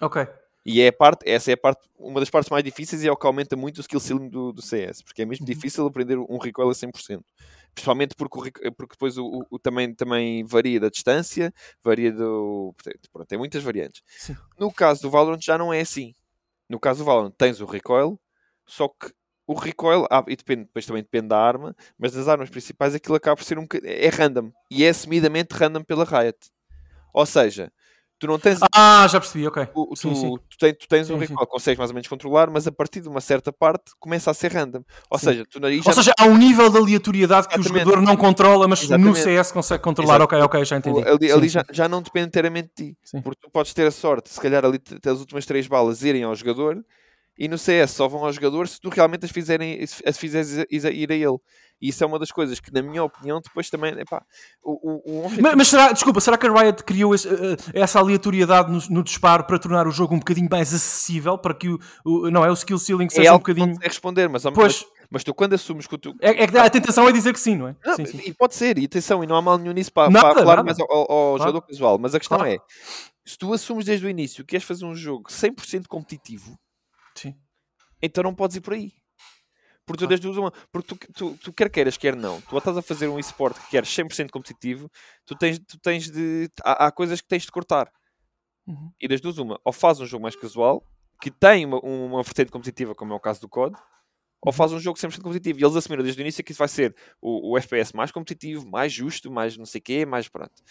[0.01, 0.17] Ok.
[0.65, 3.15] E é parte, essa é a parte, uma das partes mais difíceis e é o
[3.15, 5.45] que aumenta muito o skill ceiling do, do CS, porque é mesmo Uhum.
[5.45, 7.23] difícil aprender um recoil a 100%.
[7.75, 12.73] Principalmente porque, porque depois o, o- o também, também varia da distância, varia do.
[13.11, 14.01] Pronto, tem muitas variantes.
[14.17, 14.35] Sim.
[14.57, 16.15] No caso do Valorant já não é assim.
[16.69, 18.19] No caso do Valorant tens o recoil,
[18.65, 19.11] só que
[19.45, 23.15] o recoil, ah, e depende, depois também depende da arma, mas das armas principais aquilo
[23.15, 24.51] acaba por ser um é random.
[24.71, 26.37] E é assumidamente random pela Riot.
[27.13, 27.71] Ou seja,
[28.19, 29.67] tu não tens Ah, já percebi, ok.
[29.73, 30.35] o- tu, sim, sim.
[30.49, 31.33] tu, tens, tu tens um Sim, sim.
[31.33, 34.33] recoil, consegues mais ou menos controlar, mas a partir de uma certa parte começa a
[34.33, 34.81] ser random.
[35.09, 37.85] Ou seja, tu já Ou seja, há um nível de aleatoriedade que o Exatamente.
[37.85, 39.19] jogador não controla, mas no Exatamente.
[39.19, 40.21] CS consegue controlar.
[40.21, 41.03] Ok, ok, já entendi.
[41.07, 41.49] ali, ali.
[41.49, 42.97] Já, já não depende inteiramente de ti.
[43.21, 46.35] Porque tu podes ter a sorte, se calhar ali as últimas três balas irem ao
[46.35, 46.83] jogador
[47.37, 51.11] e no CS só vão ao jogador se tu realmente as, fizerem, as fizeres ir
[51.11, 51.37] a ele.
[51.81, 53.91] E isso é uma das coisas que, na minha opinião, depois também.
[53.99, 54.23] Epá,
[54.63, 54.71] o,
[55.11, 58.71] o, o Mas, mas será, desculpa, será que a Riot criou esse, eh, essa aleatoriedade
[58.71, 61.37] no, no disparo para tornar o jogo um bocadinho mais acessível?
[61.37, 63.75] Para que o, o- não é, o skill ceiling é seja um que não bocadinho.
[63.81, 64.55] sei responder, mas, Pois.
[64.55, 67.39] mas, mas tu quando assumes que tu, É, é que a tentação é dizer que
[67.41, 67.75] sim, não é?
[67.85, 68.21] Não, sim, sim.
[68.25, 70.63] E pode ser, e atenção, e não há mal nenhum nisso para, Nada, para falar
[70.63, 71.99] mais ao, ao- jogador casual.
[71.99, 72.53] Mas a questão Claro.
[72.53, 72.57] é:
[73.25, 76.57] se tu assumes desde o início que queres fazer um jogo 100% competitivo,
[77.15, 77.35] Sim.
[78.01, 78.93] então não podes ir por aí.
[79.85, 80.19] Porque tu, Claro.
[80.21, 83.19] desde uma, porque tu, tu, tu quer queiras, quer não, tu estás a fazer um
[83.19, 84.89] esporte que queres 100% competitivo,
[85.25, 86.49] tu tens, tu tens de.
[86.63, 87.91] Há, há coisas que tens de cortar.
[88.67, 88.91] Uhum.
[88.99, 90.83] E das duas, uma, ou fazes um jogo mais casual,
[91.21, 93.75] que tem uma, uma vertente competitiva, como é o caso do COD,
[94.41, 94.53] ou Uhum.
[94.53, 95.59] faz um jogo 100% competitivo.
[95.59, 98.67] E eles assumiram desde o início que isso vai ser o, o FPS mais competitivo,
[98.67, 100.63] mais justo, mais não sei o quê, mais pronto.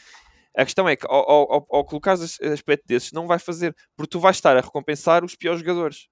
[0.57, 4.19] A questão é que ao, ao, ao- as- aspecto desses, não vai fazer, porque tu
[4.19, 6.09] vais estar a recompensar os piores jogadores.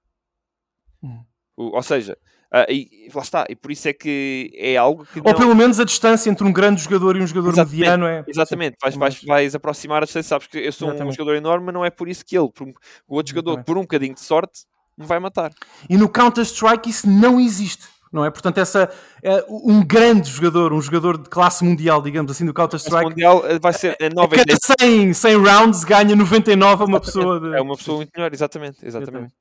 [1.55, 2.17] O- ou seja,
[2.51, 5.19] ah, e, lá está, e por isso é que é algo que.
[5.19, 8.05] Ou não- pelo menos a distância entre um grande jogador e um jogador Exatamente, mediano
[8.07, 8.23] é.
[8.27, 11.15] Exatamente, vais, vais, vais aproximar a distância, sabes que eu sou um Exatamente.
[11.17, 12.73] jogador enorme, mas não é por isso que ele, por um-
[13.07, 14.61] o outro jogador, por um bocadinho de sorte,
[14.97, 15.51] me vai matar.
[15.89, 17.83] E no Counter-Strike isso não existe.
[18.13, 18.29] Não é?
[18.29, 18.91] Portanto, essa,
[19.23, 23.57] é, um grande jogador, um jogador de classe mundial, digamos assim, do Counter-Strike, Mundial eh,
[23.59, 27.39] vai ser a a 9 em cada 100, 100 rounds ganha 99 a uma pessoa.
[27.39, 27.55] De...
[27.55, 28.77] É uma pessoa muito melhor, exatamente.
[28.85, 29.33] exatamente.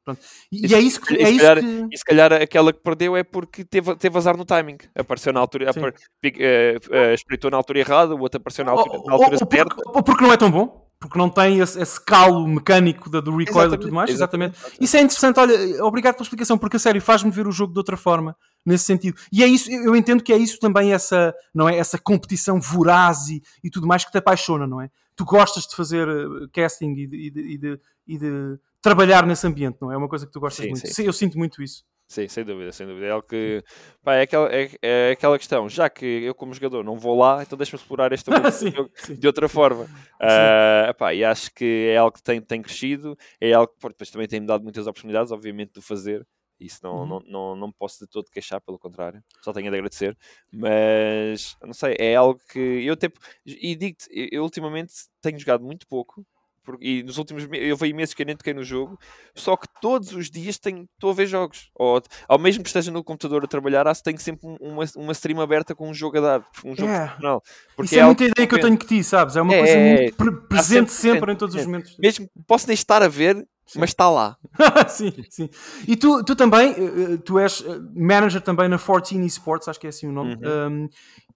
[0.50, 1.12] E, Isso- e é isso que.
[1.14, 1.87] e É se isso calhar- que...
[1.92, 4.79] E se calhar aquela que perdeu é porque teve, teve azar no timing.
[4.96, 5.79] Apareceu na altura, Sim.
[5.79, 9.04] apar- pic- eh, eh, espreitou na altura errada, o outro apareceu na Ou, altura, na
[9.04, 9.75] ou- altura ou certa.
[9.75, 13.20] porque, ou porque não é tão bom, porque não tem esse, esse calo mecânico da-
[13.20, 14.08] do recoil e tudo mais.
[14.08, 14.56] Exatamente.
[14.81, 15.38] Isso é interessante.
[15.40, 18.85] Olha, obrigado pela explicação, porque a sério faz-me ver o jogo de outra forma, nesse
[18.85, 19.19] sentido.
[19.33, 21.77] E é isso, eu entendo que é isso também, essa, não é?
[21.77, 24.90] essa competição voraz e, e tudo mais que te apaixona, não é?
[25.17, 29.25] Tu gostas de fazer eh, casting e de, e de- e de- e de trabalhar
[29.27, 29.94] nesse ambiente, não é?
[29.94, 30.88] É uma coisa que tu gostas Sim, muito.
[30.88, 31.04] sim.
[31.04, 31.85] Eu sinto muito isso.
[32.08, 33.06] Sim, sem dúvida, sem dúvida.
[33.06, 33.63] É algo que
[34.02, 37.42] pá, é, aquela, é, é aquela questão, já que eu como jogador não vou lá,
[37.42, 39.87] então deixa-me explorar este mundo Sim, de- de outra forma.
[40.90, 44.10] Epá, e acho que é algo que tem, tem crescido, é algo que pô, depois
[44.10, 46.27] também tem-me dado muitas oportunidades, obviamente, de fazer.
[46.65, 47.06] Isso não, Uhum.
[47.06, 50.17] não, não, não me posso de todo queixar, pelo contrário, só tenho a de agradecer.
[50.50, 53.10] Mas não sei, é algo que eu até
[53.46, 56.25] e digo-te, eu, ultimamente tenho jogado muito pouco
[56.65, 58.96] porque, e nos últimos eu vejo meses que eu nem toquei no jogo,
[59.35, 61.71] só que todos os dias tenho, estou a ver jogos.
[61.75, 65.40] Ou, ao mesmo que esteja no computador a trabalhar, tenho sempre um- uma, uma stream
[65.40, 66.98] aberta com um jogo a dar, um jogo É.
[67.00, 67.42] profissional.
[67.75, 69.35] Porque Isso é, algo muita ideia que eu tenho que ti, sabes?
[69.35, 71.96] É uma É, coisa é, muito pre- presente sempre sempre, em todos os momentos.
[71.98, 73.81] Mesmo posso nem estar a ver, Sim.
[73.81, 74.37] mas está lá.
[74.88, 75.48] sim, sim.
[75.87, 79.81] E tu, tu também, eh, eh, tu és eh, manager também na 14 Esports, acho
[79.81, 80.35] que é assim o nome.
[80.35, 80.85] Uhum.
[80.85, 80.88] Um,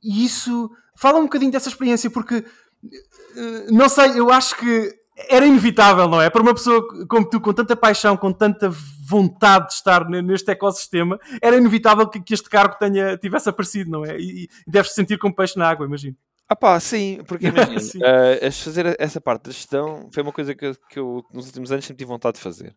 [0.03, 2.45] e isso, fala um bocadinho dessa experiência, porque
[3.71, 4.95] não sei, eu acho que
[5.29, 6.29] era inevitável, não é?
[6.29, 8.69] Para uma pessoa como tu, com tanta paixão, com tanta
[9.09, 13.91] vontade de estar ne- neste ecossistema, era inevitável que, que este cargo tenha, tivesse aparecido,
[13.91, 14.19] não é?
[14.19, 16.17] E, e deves te sentir como peixe na água, imagino.
[16.49, 17.99] Ah pá, sim, porque imagina, Sim.
[18.05, 21.47] eh, as- fazer essa parte da gestão foi uma coisa que, eu- que eu nos
[21.47, 22.75] últimos anos sempre tive vontade de fazer.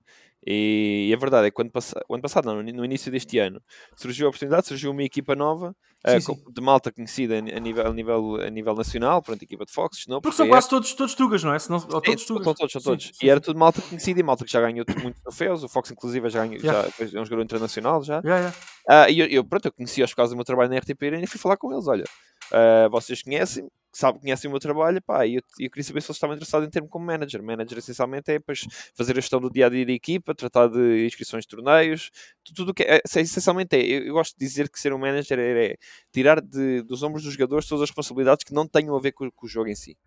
[0.47, 3.61] E, a verdade é que quando passa, o ano passado, não, no início deste ano,
[3.95, 7.85] surgiu a oportunidade, surgiu uma equipa nova, eh, Sim, com- de malta conhecida a nível,
[7.85, 11.13] a nível, a nível nacional, pronto, equipa de Fox, não, Porque são quase todos, todos
[11.13, 11.59] tugas, não é?
[11.59, 12.57] Senão, ou Sim, todos são tugas.
[12.57, 13.05] todos, são Sim, todos.
[13.05, 13.45] sim, E era sim.
[13.45, 15.63] tudo malta conhecida e malta que já ganhou muitos troféus.
[15.63, 16.89] O Fox, inclusive, já, ganhou, Yeah.
[16.99, 18.19] já é um jogador internacional já.
[18.25, 18.57] Yeah, yeah.
[18.87, 21.27] Ah, e eu, eu, pronto, eu conhecia-os por causa do meu trabalho na RTP e
[21.27, 21.85] fui falar com eles.
[21.87, 22.05] Olha,
[22.51, 23.58] ah, vocês conhecem,
[23.91, 26.67] sabem, conhecem o meu trabalho, pá, e eu, eu queria saber se eles estavam interessados
[26.67, 27.41] em ter-me como manager.
[27.43, 31.05] Manager, essencialmente, é depois fazer a gestão do dia a dia da equipa, tratar de
[31.05, 32.11] inscrições de torneios,
[32.43, 33.81] tu- tudo o que é, é, essencialmente é.
[33.81, 35.75] Eu, eu gosto de dizer que ser um manager é, é
[36.11, 39.29] tirar de, dos ombros dos jogadores todas as responsabilidades que não tenham a ver com,
[39.31, 39.97] com o jogo em si.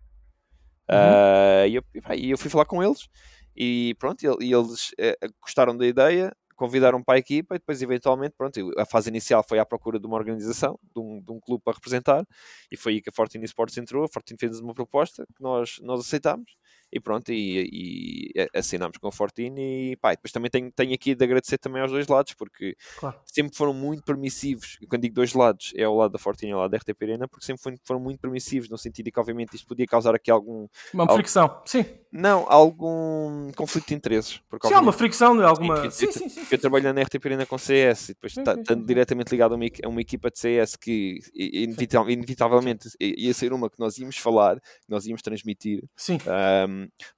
[1.67, 3.07] E eu, e pá, e eu fui falar com eles
[3.55, 7.81] e pronto, e, e eles eh, gostaram da ideia, convidaram para a equipa e depois
[7.81, 11.39] eventualmente, pronto, eu- a fase inicial foi à procura de uma organização, de de um
[11.39, 12.25] clube para representar
[12.71, 15.77] e foi aí que a Fortune Sports entrou, a Fortune fez uma proposta que nós,
[15.81, 16.55] nós aceitámos
[16.95, 21.15] e pronto, e, e assinámos com a Fortune e pá, depois também tenho, tenho aqui
[21.15, 23.17] de agradecer também aos dois lados, porque Claro.
[23.25, 26.53] sempre foram muito permissivos, e quando digo dois lados, é o lado da Fortune e
[26.53, 29.55] o lado da RTP Arena, porque sempre foram, muito permissivos, no sentido de que obviamente
[29.55, 31.61] isto podia causar aqui algum, Uma Al- fricção.
[31.65, 31.85] Sim.
[32.11, 34.39] não, algum conflito de interesses.
[34.49, 35.81] Porque, Se há uma fricção de alguma.
[35.81, 36.45] que- Sim, que- sim, sim.
[36.51, 38.85] eu trabalho na RTP Arena com CS e depois Sim, tá- sim, estando sim.
[38.85, 43.79] diretamente ligado a uma, a uma equipa de CS que inevitavelmente ia ser uma que
[43.79, 45.83] nós íamos falar, que nós íamos transmitir.
[45.95, 46.17] Sim.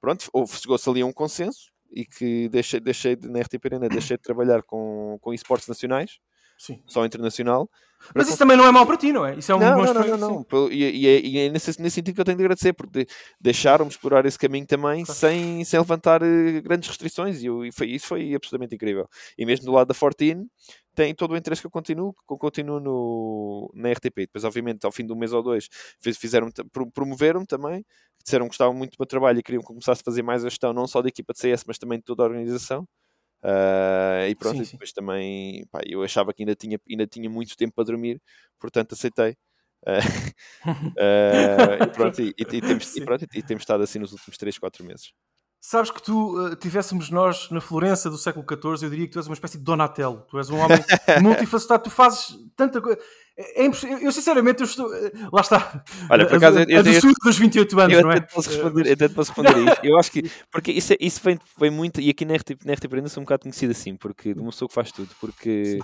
[0.01, 4.17] Pronto, chegou-se ali a um consenso e que deixei, deixei de, na RTP Arena deixei
[4.17, 6.19] de trabalhar com, com esportes nacionais,
[6.57, 6.81] sim.
[6.87, 7.69] só internacional.
[8.13, 9.35] Mas isso também não é mau para ti, não é?
[9.35, 10.71] Isso é um Não, bom não, não, não, não.
[10.71, 13.07] E, e é, e é nesse, nesse sentido que eu tenho de agradecer, porque de-
[13.39, 15.19] deixaram-me explorar esse caminho também Claro.
[15.19, 19.07] sem, sem levantar eh, grandes restrições e, eu- e foi, isso foi absolutamente incrível.
[19.37, 20.45] E mesmo do lado da Fortine,
[20.95, 24.21] tem todo o interesse que eu continuo, que eu continuo no, na RTP.
[24.23, 25.67] Depois, obviamente, ao fim de um mês ou dois,
[26.01, 27.85] fiz- fizeram pro- promoveram-me também,
[28.23, 30.45] disseram que gostavam muito do meu trabalho e queriam que eu começasse a fazer mais
[30.45, 32.87] a gestão, não só da equipa de CS, mas também de toda a organização.
[33.43, 34.71] Ah, e pronto, Sim, e sim.
[34.71, 38.21] depois também pá, eu achava que ainda tinha, ainda tinha muito tempo para dormir,
[38.59, 39.35] portanto aceitei.
[39.85, 39.99] Ah,
[40.99, 44.57] ah, e pronto, e, e- temos, e pronto, e temos estado assim nos últimos 3,
[44.59, 45.13] 4 meses.
[45.67, 49.17] Sabes que tu uh, tivéssemos nós na Florença do século XIV, eu diria que tu
[49.17, 50.23] és uma espécie de Donatello.
[50.29, 50.77] Tu és um homem
[51.23, 52.99] multifacetado, tu fazes tanta coisa.
[53.37, 53.65] É.
[53.65, 54.87] Eu, sinceramente, eu estou.
[55.31, 55.83] Lá está.
[56.09, 58.21] Olha, por A- acaso, a, eu- eu- a doçura dos 28 anos, Eu não é?
[58.21, 59.85] posso responder, eu até posso responder a isto.
[59.85, 62.73] Eu acho que, porque isso, é- isso vem, vem muito, e aqui na RTP, na
[62.73, 65.79] RTP ainda sou um bocado conhecido assim, porque de uma pessoa que faz tudo, porque,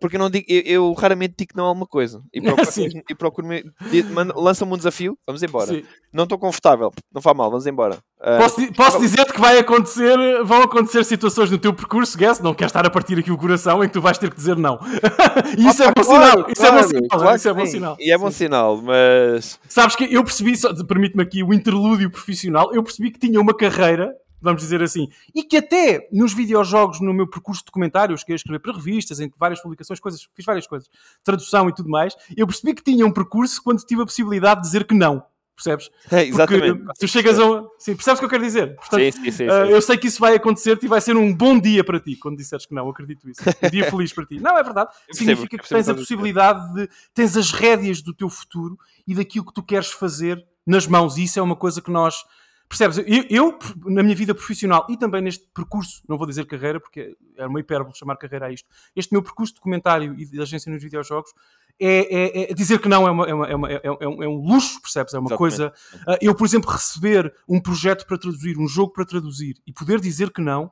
[0.00, 2.66] porque eu não digo, eu, eu raramente digo que não a alguma coisa, e procuro,
[2.72, 2.88] Sim.
[3.08, 3.64] e procuro me-
[4.12, 5.66] manda- lança-me um desafio, vamos embora.
[5.68, 5.84] Sim.
[6.12, 7.98] Não estou confortável, não faz mal, vamos embora.
[8.20, 12.40] Ah, Posso, di- posso dizer-te que vai acontecer, vão acontecer situações no teu percurso, Guess,
[12.40, 14.56] não queres estar a partir aqui o coração em que tu vais ter que dizer
[14.56, 14.80] não.
[15.56, 16.50] e isso é bom claro, sinal.
[16.50, 17.72] Isso é bom claro isso é que bom sim.
[17.72, 17.96] sinal.
[17.98, 18.36] E é bom Sim.
[18.36, 20.52] sinal, mas Sabes que eu percebi,
[20.86, 25.42] permite-me aqui o interlúdio profissional, eu percebi que tinha uma carreira, vamos dizer assim, e
[25.42, 29.20] que até nos videojogos, no meu percurso de documentário, eu cheguei a escrever para revistas,
[29.20, 30.88] em várias publicações, coisas, fiz várias coisas,
[31.22, 34.66] tradução e tudo mais, eu percebi que tinha um percurso quando tive a possibilidade de
[34.66, 35.22] dizer que não.
[35.58, 35.90] Percebes?
[36.04, 36.84] é, Porque exatamente.
[37.00, 37.68] tu chegas a um...
[37.80, 38.76] Sim, percebes o que eu quero dizer?
[38.76, 39.44] Portanto, Sim, sim, sim, sim.
[39.44, 42.36] eu sei que isso vai acontecer e vai ser um bom dia para ti quando
[42.36, 43.40] disseres que não, acredito isso.
[43.60, 44.38] Um dia feliz para ti.
[44.38, 44.90] Não, é verdade.
[45.08, 46.88] Eu Significa que tens a a possibilidade de.
[47.12, 51.16] tens as rédeas do teu futuro e daquilo que tu queres fazer nas mãos.
[51.16, 52.24] E isso é uma coisa que nós.
[52.68, 52.98] Percebes?
[52.98, 57.16] Eu, eu, na minha vida profissional e também neste percurso, não vou dizer carreira, porque
[57.36, 60.70] é uma hipérbole chamar carreira a isto, este meu percurso de documentário e de agência
[60.70, 61.32] nos videojogos,
[61.80, 64.22] é, é- é- dizer que não é, uma- é uma- é uma- é- é um,
[64.22, 65.14] é um luxo, percebes?
[65.14, 65.38] É uma Exatamente.
[65.56, 65.72] coisa.
[66.06, 70.00] Ah, eu, por exemplo, receber um projeto para traduzir, um jogo para traduzir e poder
[70.00, 70.70] dizer que não,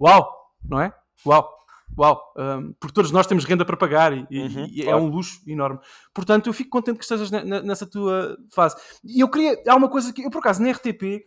[0.00, 0.28] uau,
[0.64, 0.92] não é?
[1.26, 1.48] Uau,
[1.98, 5.02] uau, um, porque todos nós temos renda para pagar e, Uhum, e é claro.
[5.02, 5.78] um luxo enorme.
[6.14, 8.76] Portanto, eu fico contente que estejas ne- ne- nessa tua fase.
[9.04, 11.24] E eu queria, há uma coisa que eu, por acaso, na RTP,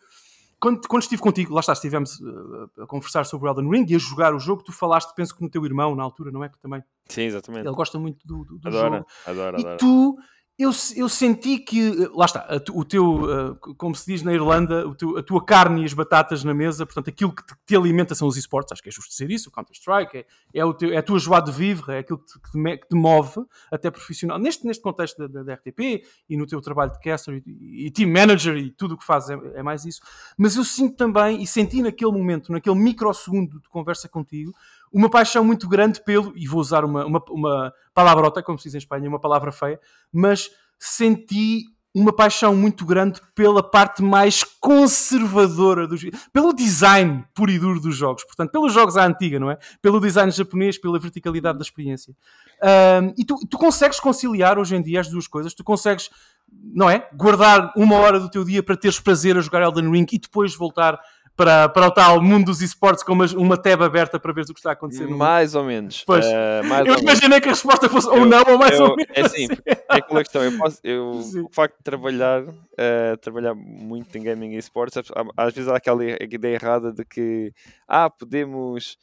[0.62, 3.96] quando, quando estive contigo, lá está, estivemos uh, a conversar sobre o Elden Ring e
[3.96, 6.50] a jogar o jogo, tu falaste, penso que no teu irmão, na altura, não é?
[6.50, 7.66] Que também Sim, exatamente.
[7.68, 9.08] ele gosta muito do, do, do Adoro, jogo.
[9.26, 9.78] adoro, E adoro.
[9.78, 10.16] tu,
[10.62, 15.18] eu, eu senti que, lá está, o teu, uh, como se diz na Irlanda, teu,
[15.18, 18.28] a tua carne e as batatas na mesa, portanto, aquilo que te, te alimenta são
[18.28, 20.98] os esportes, acho que é justo dizer isso, o Counter-Strike, é, é, o teu, é
[20.98, 23.90] a tua joie de vivre, é aquilo que te, que te, que te move, até
[23.90, 27.88] profissional, neste, neste contexto da, da, da RTP e no teu trabalho de caster e,
[27.88, 30.02] e team manager e tudo o que fazes é, é, mais isso,
[30.38, 34.54] mas eu sinto também, e senti naquele momento, naquele microsegundo de conversa contigo,
[34.92, 38.76] uma paixão muito grande pelo, e vou usar uma, uma, uma palavrota, como se diz
[38.76, 39.80] em Espanha, uma palavra feia,
[40.12, 47.60] mas senti uma paixão muito grande pela parte mais conservadora dos pelo design puro e
[47.60, 49.58] duro dos jogos, portanto, pelos jogos à antiga, não é?
[49.82, 52.16] Pelo design japonês, pela verticalidade da experiência.
[52.64, 56.10] Um, e tu, tu consegues conciliar hoje em dia as duas coisas, tu consegues,
[56.50, 57.10] não é?
[57.14, 60.56] Guardar uma hora do teu dia para teres prazer a jogar Elden Ring e depois
[60.56, 60.98] voltar
[61.36, 64.46] para, para o tal mundo dos esportes com uma, uma tab aberta para ver o
[64.46, 65.08] que está a acontecer.
[65.08, 66.04] Mais ou menos.
[66.06, 66.26] Pois.
[66.26, 68.96] Uh, mais eu imaginei que a resposta fosse eu, ou não, ou mais eu, ou
[68.96, 69.12] menos.
[69.16, 70.44] É assim, é aquela questão.
[70.44, 71.12] Eu posso, eu,
[71.46, 75.02] o facto de trabalhar, uh, trabalhar muito em gaming e esportes,
[75.38, 77.52] às vezes há aquela ideia errada de que
[77.88, 78.98] ah, podemos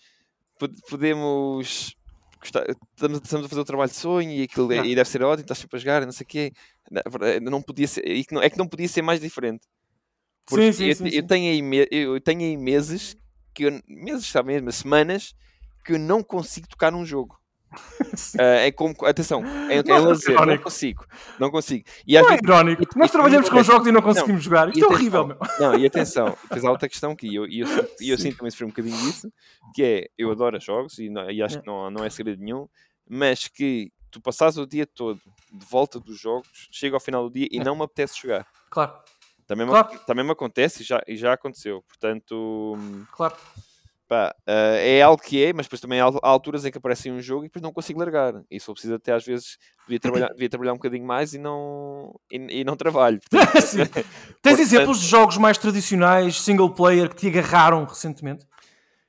[0.89, 1.97] podemos
[2.43, 5.43] estamos, estamos a fazer o trabalho de sonho e aquilo é, e deve ser ótimo,
[5.43, 6.53] estás sempre a jogar, não sei o quê.
[7.43, 9.66] Não podia ser, é que não podia ser mais diferente.
[10.49, 13.16] Porque sim, sim, eu, sim, eu, tenho aí, eu tenho aí meses,
[13.55, 15.34] que eu, meses, sabe mesmo, semanas,
[15.84, 17.38] que eu não consigo tocar num jogo.
[17.72, 21.07] uh, é como, atenção, é, é, é lazer, não consigo,
[21.38, 21.84] não consigo.
[22.07, 24.40] E não é vezes, irónico, e, nós e, trabalhamos com jogos e não conseguimos não,
[24.40, 25.36] jogar, isto é horrível, meu.
[25.61, 28.64] Não, e atenção, tens a outra questão que eu, eu, eu, eu sinto também sofrer
[28.64, 29.30] um bocadinho disso,
[29.74, 31.61] que é, eu adoro jogos e, não, e acho é.
[31.61, 32.66] que não, não é segredo nenhum,
[33.07, 35.20] mas que tu passares o dia todo
[35.53, 37.64] de volta dos jogos, chega ao final do dia e é.
[37.64, 38.46] não me apetece jogar.
[38.70, 38.94] Claro.
[39.49, 39.90] Também, claro.
[39.90, 41.82] me, também me acontece e já, e já aconteceu.
[41.88, 42.76] Portanto,
[43.11, 43.34] claro.
[44.07, 47.20] Pá, uh, é algo que é, mas depois também há alturas em que aparece um
[47.20, 48.34] jogo e depois não consigo largar.
[48.51, 52.14] E só preciso até às vezes devia trabalhar, devia trabalhar um bocadinho mais e não,
[52.30, 53.20] e, e não trabalho.
[53.30, 54.61] Portanto, Tens portanto...
[54.61, 58.46] exemplos de jogos mais tradicionais, single player, que te agarraram recentemente?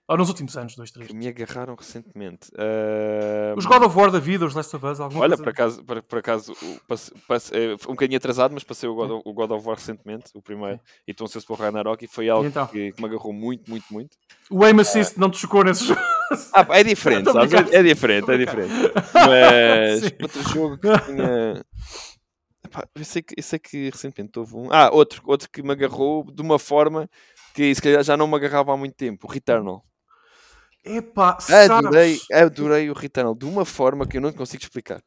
[0.10, 1.08] Ou nos últimos anos, dois, três.
[1.08, 2.50] Que me agarraram recentemente.
[2.54, 3.56] Uh...
[3.56, 5.44] Os God of War da vida, os Last of Us, alguma Olha, coisa?
[5.44, 6.54] por acaso, por, por acaso
[6.88, 9.78] passe, passe, é, um bocadinho atrasado, mas passei o God, of, o God of War
[9.78, 10.82] recentemente, o primeiro, Sim.
[11.08, 12.66] e estou ansioso para o Ragnarok, e foi algo então?
[12.66, 14.18] que, que, me agarrou muito, muito, muito.
[14.50, 15.20] O aim assist uh...
[15.20, 16.02] não te chocou nesse jogo?
[16.54, 17.52] Ah, é diferente, sabes?
[17.72, 18.72] É diferente, é diferente.
[19.14, 21.66] Mas outro jogo que tinha...
[22.96, 24.68] eu, sei que, eu sei que recentemente houve um...
[24.72, 27.10] Ah, outro, outro que me agarrou de uma forma
[27.56, 29.84] que se calhar já não me agarrava há muito tempo, o Returnal.
[30.84, 32.32] Epá, adorei, sabes...
[32.32, 35.02] adorei o Returnal de uma forma que eu não consigo explicar.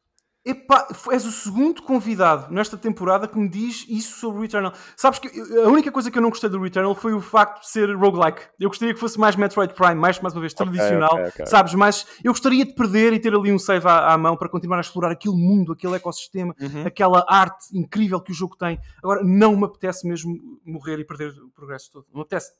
[0.44, 4.72] Epá, és o segundo convidado nesta temporada que me diz isso sobre o Returnal.
[4.96, 7.68] Sabes que a única coisa que eu não gostei do Returnal foi o facto de
[7.68, 8.42] ser roguelike.
[8.58, 11.12] Eu gostaria que fosse mais Metroid Prime, mais, mais uma vez, tradicional.
[11.12, 11.46] Okay, okay, okay.
[11.46, 14.48] Sabes, mas eu gostaria de perder e ter ali um save à, à, mão para
[14.48, 16.86] continuar a explorar aquele mundo, aquele ecossistema, uhum.
[16.86, 18.80] aquela arte incrível que o jogo tem.
[18.98, 22.06] Agora, não me apetece mesmo morrer e perder o progresso todo.
[22.10, 22.50] Não me apetece.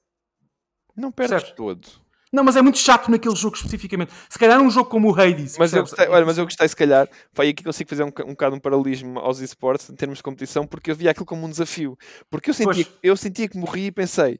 [0.96, 1.88] Não perdes todo.
[2.32, 4.10] Não, mas é muito chato naquele jogo especificamente.
[4.28, 5.58] Se calhar um jogo como o Hades.
[5.58, 8.12] Mas eu gostei, olha, mas eu gostei, se calhar, foi aí que consigo fazer um,
[8.24, 11.46] um bocado um paralelismo aos esportes em termos de competição, porque eu via aquilo como
[11.46, 11.96] um desafio.
[12.30, 14.38] Porque eu sentia, eu sentia que morri e pensei.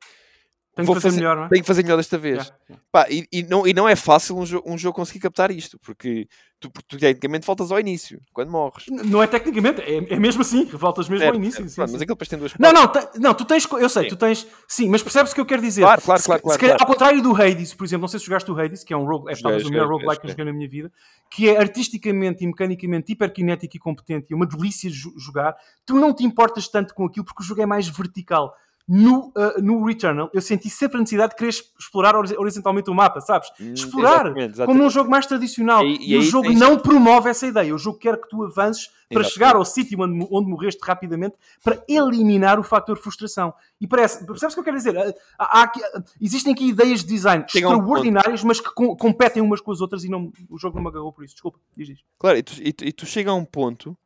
[0.75, 1.49] Tenho que fazer, fazer, melhor, não é?
[1.49, 2.47] Tenho que fazer melhor desta vez.
[2.69, 2.83] Yeah.
[2.91, 5.79] Pá, e, e, não, e não é fácil um, jo um jogo conseguir captar isto,
[5.79, 6.27] porque
[6.59, 8.87] tu, tu tecnicamente voltas ao início, quando morres.
[8.89, 11.63] Não é tecnicamente, é, é mesmo assim, voltas mesmo é, ao início.
[11.63, 11.93] É, sim, pronto, sim.
[11.93, 14.09] Mas aquele depois tem duas Não, não, não, tu tens, eu sei, sim.
[14.09, 15.83] tu tens, sim, mas percebes o que eu quero dizer.
[15.83, 16.43] Claro, claro, claro.
[16.43, 16.77] claro, claro.
[16.81, 19.05] Ao contrário do Hades, por exemplo, não sei se jogaste o Hades, que é um
[19.05, 20.91] rogue, é talvez o melhor roguelike que eu joguei na minha vida,
[21.31, 25.55] que é artisticamente e mecanicamente hiperkinético e competente e uma delícia de jogar,
[25.85, 28.55] tu não te importas tanto com aquilo porque o jogo é mais vertical
[28.89, 33.21] no, uh, no Returnal eu senti sempre a necessidade de querer explorar horizontalmente o mapa,
[33.21, 33.49] sabes?
[33.61, 34.67] Hum, explorar, exatamente, exatamente.
[34.67, 35.85] como num jogo mais tradicional.
[35.85, 36.59] E, e, e o jogo tens...
[36.59, 37.75] não promove essa ideia.
[37.75, 39.33] O jogo quer que tu avances para exatamente.
[39.33, 43.55] chegar ao sítio onde, onde morreste rapidamente para eliminar o fator frustração.
[43.81, 44.97] E parece, percebes o que eu quero dizer?
[45.39, 45.81] Há, há aqui,
[46.21, 49.81] existem aqui ideias de design Chega extraordinárias, um mas que com, competem umas com as
[49.81, 51.35] outras e não, o jogo não me agarrou por isso.
[51.35, 52.05] Desculpa, diz isto.
[52.19, 53.97] Claro, e tu, e tu, tu chega a um ponto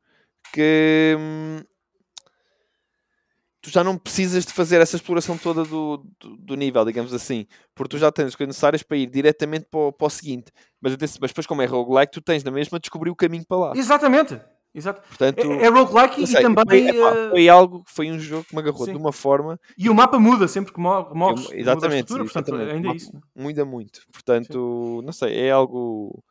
[0.52, 1.16] que.
[1.18, 1.75] Hum
[3.66, 7.46] tu já não precisas de fazer essa exploração toda do, do, do, nível, digamos assim,
[7.74, 10.52] porque tu já tens as coisas necessárias para ir diretamente para o, para o seguinte.
[10.80, 13.72] Mas, mas depois, como é roguelike, tu tens na mesma descobrir o caminho para lá.
[13.74, 14.40] Exatamente.
[14.72, 15.00] Exato.
[15.08, 16.64] Portanto, é, é roguelike e também.
[16.68, 18.92] Foi, epá, foi, algo, foi um jogo que me agarrou Sim.
[18.92, 19.58] de uma forma.
[19.76, 21.50] E o mapa muda sempre que morres.
[21.50, 22.12] Exatamente.
[22.12, 23.10] Muda portanto, ainda é isso.
[23.34, 24.02] Muda muito.
[24.12, 25.06] Portanto, Sim.
[25.06, 26.22] não sei, é algo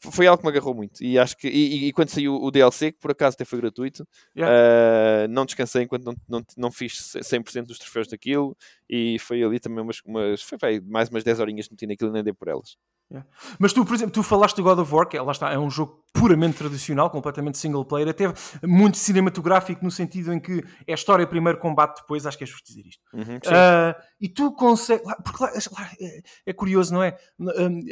[0.00, 1.02] foi algo que me agarrou muito.
[1.02, 4.06] E acho que e, e quando saiu o DLC, que por acaso até foi gratuito,
[4.36, 4.54] yeah.
[4.54, 8.56] uh, não descansei enquanto não, não, não fiz 100% dos troféus daquilo.
[8.88, 12.14] E foi ali também umas, umas foi, mais umas 10 horinhas que meti naquilo e
[12.14, 12.76] nem dei por elas.
[13.10, 13.28] Yeah.
[13.58, 15.58] Mas tu, por exemplo, tu falaste do God of War, que é, lá está, é
[15.58, 18.24] um jogo puramente tradicional, completamente single player, até
[18.64, 22.66] muito cinematográfico no sentido em que é história primeiro, combate depois, acho que é justo
[22.66, 23.02] dizer isto.
[23.14, 27.16] Uhum, uh, e tu consegues, porque lá, lá, é, é, curioso, não é?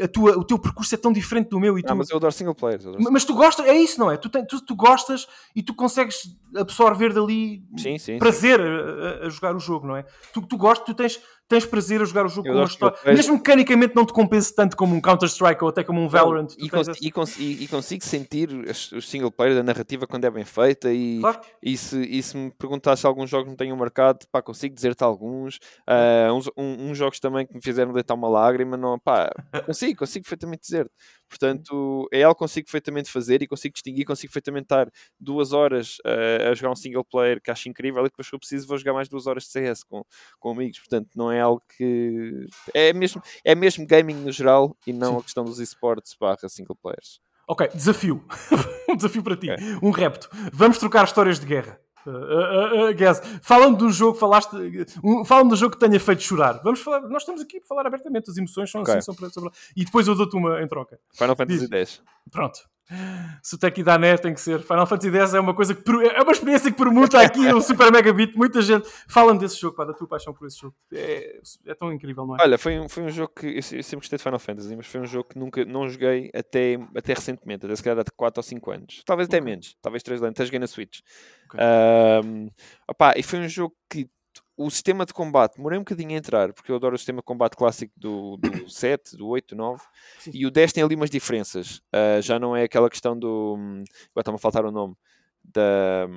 [0.02, 1.92] A tua, o teu percurso é tão diferente do meu e tu...
[1.92, 2.80] Ah, mas eu adoro single player.
[2.80, 4.16] Adoro mas tu gostas, é isso, não é?
[4.16, 9.28] Tu, tem, tu, tu, gostas e tu consegues absorver dali sim, sim, prazer a, a,
[9.28, 10.04] jogar o jogo, não é?
[10.32, 12.96] Tu, tu gostas, tu tens tens prazer a jogar o jogo eu com uma história.
[13.06, 16.48] Mesmo mecanicamente não te compensa tanto como um Counter-Strike ou até como um Valorant.
[16.58, 20.30] E, cons e, cons e, e, consigo sentir os single player da narrativa quando é
[20.30, 21.40] bem feita e, claro.
[21.62, 25.04] e, se, e se me perguntasse se alguns jogos me tenham marcado, pá, consigo dizer-te
[25.04, 25.56] alguns.
[25.86, 29.30] Uh, uns, um, uns, jogos também que me fizeram deitar uma lágrima, não, pá,
[29.66, 30.92] consigo, consigo perfeitamente dizer-te.
[31.28, 34.90] Portanto, é algo que consigo perfeitamente fazer e consigo distinguir, consigo perfeitamente estar
[35.20, 38.38] duas horas uh, a jogar um single player que acho incrível e depois, se eu
[38.38, 40.02] preciso, vou jogar mais duas horas de CS com,
[40.40, 40.78] com amigos.
[40.78, 42.46] Portanto, não é algo que.
[42.72, 45.18] É mesmo, é mesmo gaming no geral e não Sim.
[45.18, 47.20] a questão dos esportes barra single players.
[47.48, 48.22] Ok, desafio.
[48.88, 49.48] um desafio para ti.
[49.82, 50.28] Um repto.
[50.52, 51.80] Vamos trocar histórias de guerra.
[52.06, 53.20] Uh, uh, uh, guess.
[53.42, 54.54] Fala-me do jogo, falaste.
[55.02, 56.60] Uh, Fala-me do jogo que tenha feito chorar.
[56.62, 58.94] Vamos falar, nós estamos aqui para falar abertamente, as emoções são okay.
[58.94, 60.98] assim, são para, para, e depois eu dou-te uma em troca.
[61.12, 62.02] Final Fantasy X.
[62.30, 62.60] Pronto
[63.42, 64.60] se o Tech dá net tem que ser.
[64.60, 67.92] Final Fantasy X é uma coisa que é uma experiência que permuta aqui no Super
[67.92, 68.34] Mega Beat.
[68.34, 70.74] Muita gente fala-me desse jogo, pá, da tua paixão por esse jogo.
[70.92, 72.42] É, é tão incrível, não é?
[72.42, 74.86] Olha, foi um, foi um jogo que eu, eu, sempre gostei de Final Fantasy, mas
[74.86, 78.38] foi um jogo que nunca não joguei até, até recentemente, até se calhar há 4
[78.38, 79.02] ou 5 anos.
[79.04, 79.50] Talvez até okay.
[79.50, 80.32] menos, talvez 3 anos.
[80.32, 81.00] Até joguei na Switch.
[81.48, 81.60] Okay.
[82.24, 82.50] Um,
[82.88, 84.08] opá, e foi um jogo que
[84.58, 87.24] o sistema de combate, demorei um bocadinho a entrar, porque eu adoro o sistema de
[87.24, 89.82] combate clássico do, do 7, do 8, do 9,
[90.18, 90.30] Sim.
[90.34, 91.78] e o 10 tem ali umas diferenças.
[91.94, 93.54] Uh, já não é aquela questão do.
[93.56, 93.84] Agora
[94.18, 94.96] está-me a faltar o nome.
[95.44, 96.08] Da,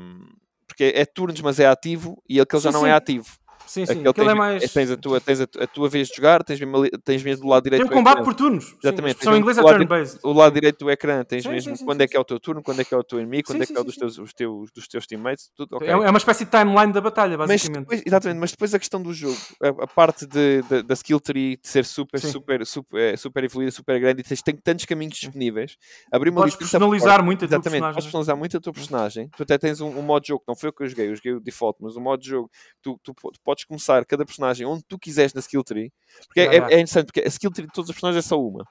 [0.68, 2.94] porque é, é turnos, mas é ativo, e aquele sim, já não é sim.
[2.94, 3.38] é ativo.
[3.66, 4.74] Sim, sim, aquele, tens, é mais.
[4.74, 7.49] Tens, a tua, tens a, a, tua vez de jogar, tens mesmo, tens mesmo do
[7.49, 7.82] lado direito.
[7.82, 8.76] Tem um combate por turnos.
[8.84, 9.24] Exatamente.
[9.24, 10.20] São inglês é turn-based.
[10.24, 12.24] O lado direito do ecrã, tens sim, mesmo sim, quando sim, é que é o
[12.24, 13.95] teu turno, quando é que é o teu inimigo, quando é que é o dos
[13.95, 15.49] teus, os teus, dos teus teammates.
[15.55, 15.88] Tudo, okay.
[15.88, 17.72] É, é uma espécie de timeline da batalha, basicamente.
[17.72, 20.93] Mas depois, exatamente, mas depois a questão do jogo, a, a parte de, de, da
[20.93, 24.55] skill tree de ser super, super, super, é, super evoluída, super grande e tens, tem
[24.55, 25.78] tantos caminhos disponíveis.
[26.12, 27.93] Abrir uma Podes personalizar muito a tua personagem.
[27.93, 29.30] Podes personalizar muito a tua personagem.
[29.36, 31.16] Tu até tens um, um modo de jogo, não foi o que eu joguei, eu
[31.16, 32.49] joguei o default, mas o modo de jogo,
[32.82, 35.91] tu, tu, tu podes começar cada personagem onde tu quiseres na skill tree.
[36.28, 38.41] Porque é, é, é, interessante, porque a skill tree de todos os personagens é só
[38.41, 38.64] uma.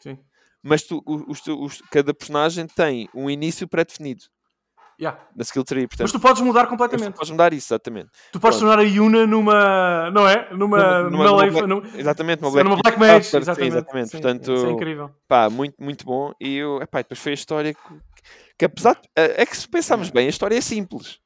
[0.00, 0.18] Sim.
[0.60, 4.24] Mas tu, os, os, cada personagem tem um início pré-definido.
[5.00, 5.20] Yeah.
[5.34, 7.14] Na skill tree, portanto, mas tu podes mudar completamente.
[7.14, 8.10] Tu podes mudar isso, exatamente.
[8.32, 10.10] Tu podes tornar a Yuna numa.
[10.12, 10.48] Não é?
[10.54, 11.02] Numa.
[11.02, 13.24] numa, numa, numa Black, exatamente, numa Black, numa Black Mage.
[13.24, 13.72] Sim, exatamente.
[13.72, 14.08] exatamente.
[14.10, 15.10] Sim, portanto, isso é incrível.
[15.26, 16.32] Pá, muito, muito bom.
[16.40, 17.80] E eu, epá, depois foi a história que,
[18.56, 18.94] que apesar.
[18.94, 21.18] De, é que se pensarmos bem, a história é simples.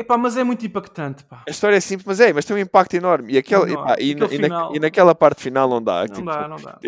[0.00, 1.42] Epá, mas é muito impactante, pá.
[1.46, 3.34] A história é simples, mas é, mas tem um impacto enorme.
[3.34, 4.70] E, aquele, epá, e, e, final...
[4.70, 6.00] na, e, naquela parte final não dá.
[6.00, 6.78] Não tipo, dá, não dá.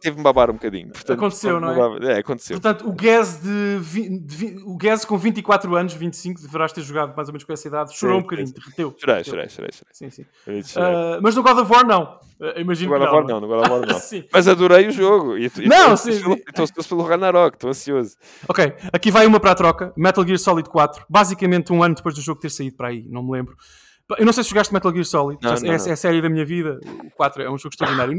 [0.00, 0.88] Teve-me babar um bocadinho.
[0.88, 2.14] Portanto, aconteceu, não, não é?
[2.14, 2.60] É, aconteceu.
[2.60, 3.78] Portanto, o Gaz de,
[4.20, 7.68] de, o Gaz com 24 anos, 25, deverás ter jogado mais ou menos com essa
[7.68, 8.94] idade, chorou sim, um bocadinho, derreteu.
[8.98, 9.70] Chorei, chorei, chorei.
[9.92, 10.22] Sim, sim.
[10.22, 12.18] Uh, mas no God of War não.
[12.40, 14.00] Uh, imagino no God of War não, no God of War não.
[14.32, 15.38] mas adorei o jogo.
[15.38, 16.10] E, e não, sim.
[16.10, 18.16] Estou ansioso pelo Ragnarok, estou ansioso.
[18.48, 19.92] Ok, aqui vai uma para a troca.
[19.96, 21.04] Metal Gear Solid 4.
[21.08, 23.06] Basicamente um ano depois do jogo ter saído para aí.
[23.08, 23.56] Não me lembro.
[24.18, 25.86] Eu não sei se jogaste Metal Gear Solid, não, não, é, não.
[25.86, 26.80] é, a série da minha vida.
[27.04, 28.18] O 4 é um jogo extraordinário.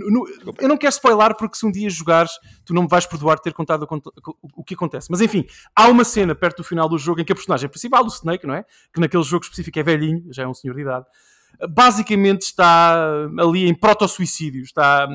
[0.59, 2.31] eu não quero spoiler porque se um dia jogares,
[2.65, 3.85] tu não me vais perdoar ter contado
[4.55, 5.07] o que acontece.
[5.09, 5.45] Mas enfim,
[5.75, 8.47] há uma cena perto do final do jogo em que a personagem principal, o Snake,
[8.47, 8.63] não é?
[8.93, 11.05] Que naquele jogo específico é velhinho, já é um senhor de idade.
[11.69, 15.07] Basicamente está ali em proto-suicídio, está,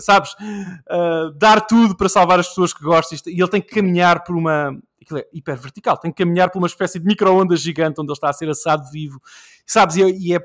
[0.00, 4.22] sabes, uh, dar tudo para salvar as pessoas que gostam e ele tem que caminhar
[4.22, 4.78] por uma,
[5.08, 8.16] aquilo é hiper vertical, tem que caminhar por uma espécie de micro-ondas gigante onde ele
[8.16, 9.20] está a ser assado vivo,
[9.66, 9.96] sabes?
[9.96, 10.40] E, é, e é,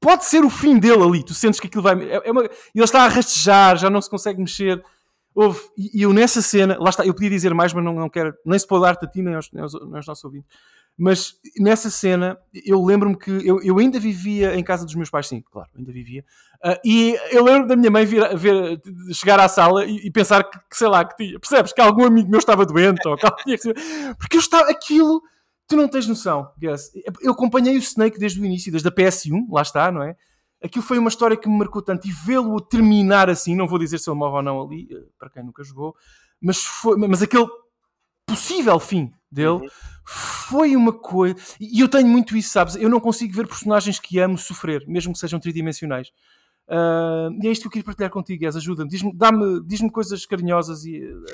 [0.00, 2.02] pode ser o fim dele ali, tu sentes que aquilo vai.
[2.02, 4.82] É, é uma, ele está a rastejar, já não se consegue mexer.
[5.32, 8.34] Houve, e eu nessa cena, lá está, eu podia dizer mais, mas não, não quero
[8.44, 10.50] nem spoiler-te a ti, nem aos, nem aos, nem aos nossos ouvintes.
[11.02, 15.26] Mas nessa cena, eu lembro-me que eu, eu, ainda vivia em casa dos meus pais,
[15.26, 16.22] sim, claro, ainda vivia.
[16.62, 18.78] Uh, e eu lembro da minha mãe vir, ver,
[19.14, 21.72] chegar à sala e, e pensar que, que, sei lá, que tinha, percebes?
[21.72, 23.72] Que algum amigo meu estava doente ou que tinha que.
[24.18, 25.22] Porque eu estava, aquilo,
[25.66, 26.90] tu não tens noção, Gus.
[27.22, 30.14] Eu acompanhei o Snake desde o início, desde a PS1, lá está, não é?
[30.62, 33.96] Aquilo foi uma história que me marcou tanto e vê-lo terminar assim, não vou dizer
[33.96, 35.96] se ele morre ou não ali, eh, para quem nunca jogou,
[36.38, 37.46] mas, foi, mas aquele
[38.30, 39.68] possível fim dele uhum.
[40.04, 41.36] foi uma coisa.
[41.60, 42.76] E eu tenho muito isso, sabes?
[42.76, 46.08] Eu não consigo ver personagens que amo sofrer, mesmo que sejam tridimensionais.
[46.70, 49.12] Uh, e é isto que eu queria partilhar contigo, És, ajuda-me, diz-me
[49.66, 51.24] diz diz coisas carinhosas e uh,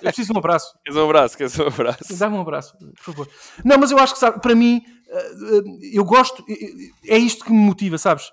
[0.00, 0.74] eu preciso de um abraço.
[0.82, 2.16] Queres um abraço, queres um abraço.
[2.16, 3.28] Dá-me um abraço, por favor.
[3.62, 6.42] Não, mas eu acho que, sabe, para mim, uh, eu gosto,
[7.06, 8.32] é isto que me motiva, sabes?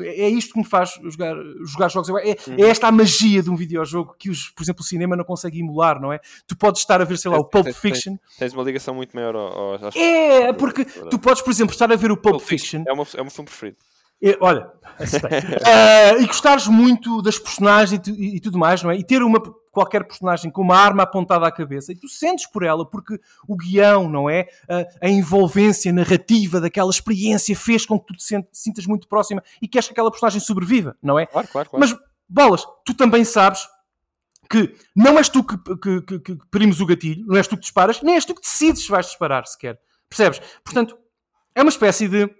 [0.00, 1.34] É isto que me faz jogar,
[1.64, 2.10] jogar jogos.
[2.10, 2.56] É, uhum.
[2.58, 5.60] é esta a magia de um videojogo que, os, por exemplo, o cinema não consegue
[5.60, 6.20] emular, não é?
[6.46, 8.16] Tu podes estar a ver, sei lá, o Pulp Fiction.
[8.16, 11.90] Tens, tens uma ligação muito maior ao, ao, É, porque tu podes, por exemplo, estar
[11.90, 12.84] a ver o Pulp, Pulp Fiction.
[12.86, 13.78] É, uma, é o meu filme preferido.
[14.20, 18.96] E, olha, uh, e gostares muito das personagens e, e, e, tudo mais, não é?
[18.96, 19.40] E ter uma
[19.70, 23.54] qualquer personagem com uma arma apontada à cabeça e tu sentes por ela porque o
[23.54, 24.48] guião, não é?
[24.64, 29.68] Uh, a envolvência narrativa daquela experiência fez com que tu te sintas muito próxima e
[29.68, 31.26] queres que aquela personagem sobreviva, não é?
[31.26, 31.86] Claro, claro, claro.
[31.86, 31.94] Mas,
[32.26, 33.68] bolas, tu também sabes
[34.48, 37.62] que não és tu que, que, que, que primes o gatilho, não és tu que
[37.62, 39.78] disparas, nem és tu que decides se vais disparar sequer.
[40.08, 40.40] Percebes?
[40.64, 40.96] Portanto,
[41.54, 42.30] é uma espécie de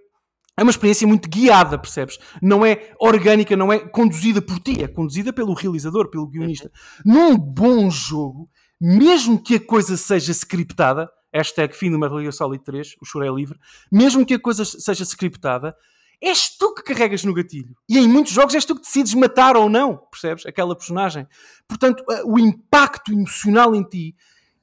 [0.57, 2.19] é uma experiência muito guiada, percebes?
[2.41, 6.71] Não é orgânica, não é conduzida por ti, é conduzida pelo realizador, pelo guionista.
[7.05, 8.49] Num bom jogo,
[8.81, 13.27] mesmo que a coisa seja scriptada, hashtag fim do Metal Gear Solid 3, o choro
[13.27, 13.59] é livre,
[13.93, 15.77] mesmo que a coisa seja scriptada,
[16.23, 17.77] és tu que carregas no gatilho.
[17.87, 20.47] E em muitos jogos és tu que decides matar ou não, percebes?
[20.47, 21.27] Aquela personagem.
[21.69, 24.17] Portanto, o impacto emocional em ti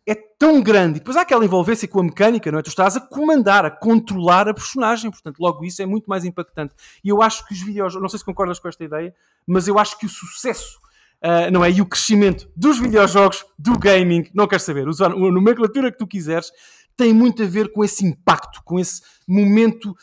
[0.05, 0.97] é tão grande.
[0.97, 2.61] E depois há aquela envolvência com a mecânica, não é?
[2.61, 6.73] Tu estás a comandar, a controlar a personagem, portanto, logo isso é muito mais impactante.
[7.03, 9.13] E eu acho que os videojogos, não sei se concordas com esta ideia,
[9.47, 10.79] mas eu acho que o sucesso,
[11.23, 11.71] uh, não é?
[11.71, 16.07] E o crescimento dos videojogos, do gaming, não queres saber, usar a nomenclatura que tu
[16.07, 16.51] quiseres,
[16.95, 19.95] tem muito a ver com esse impacto, com esse momento.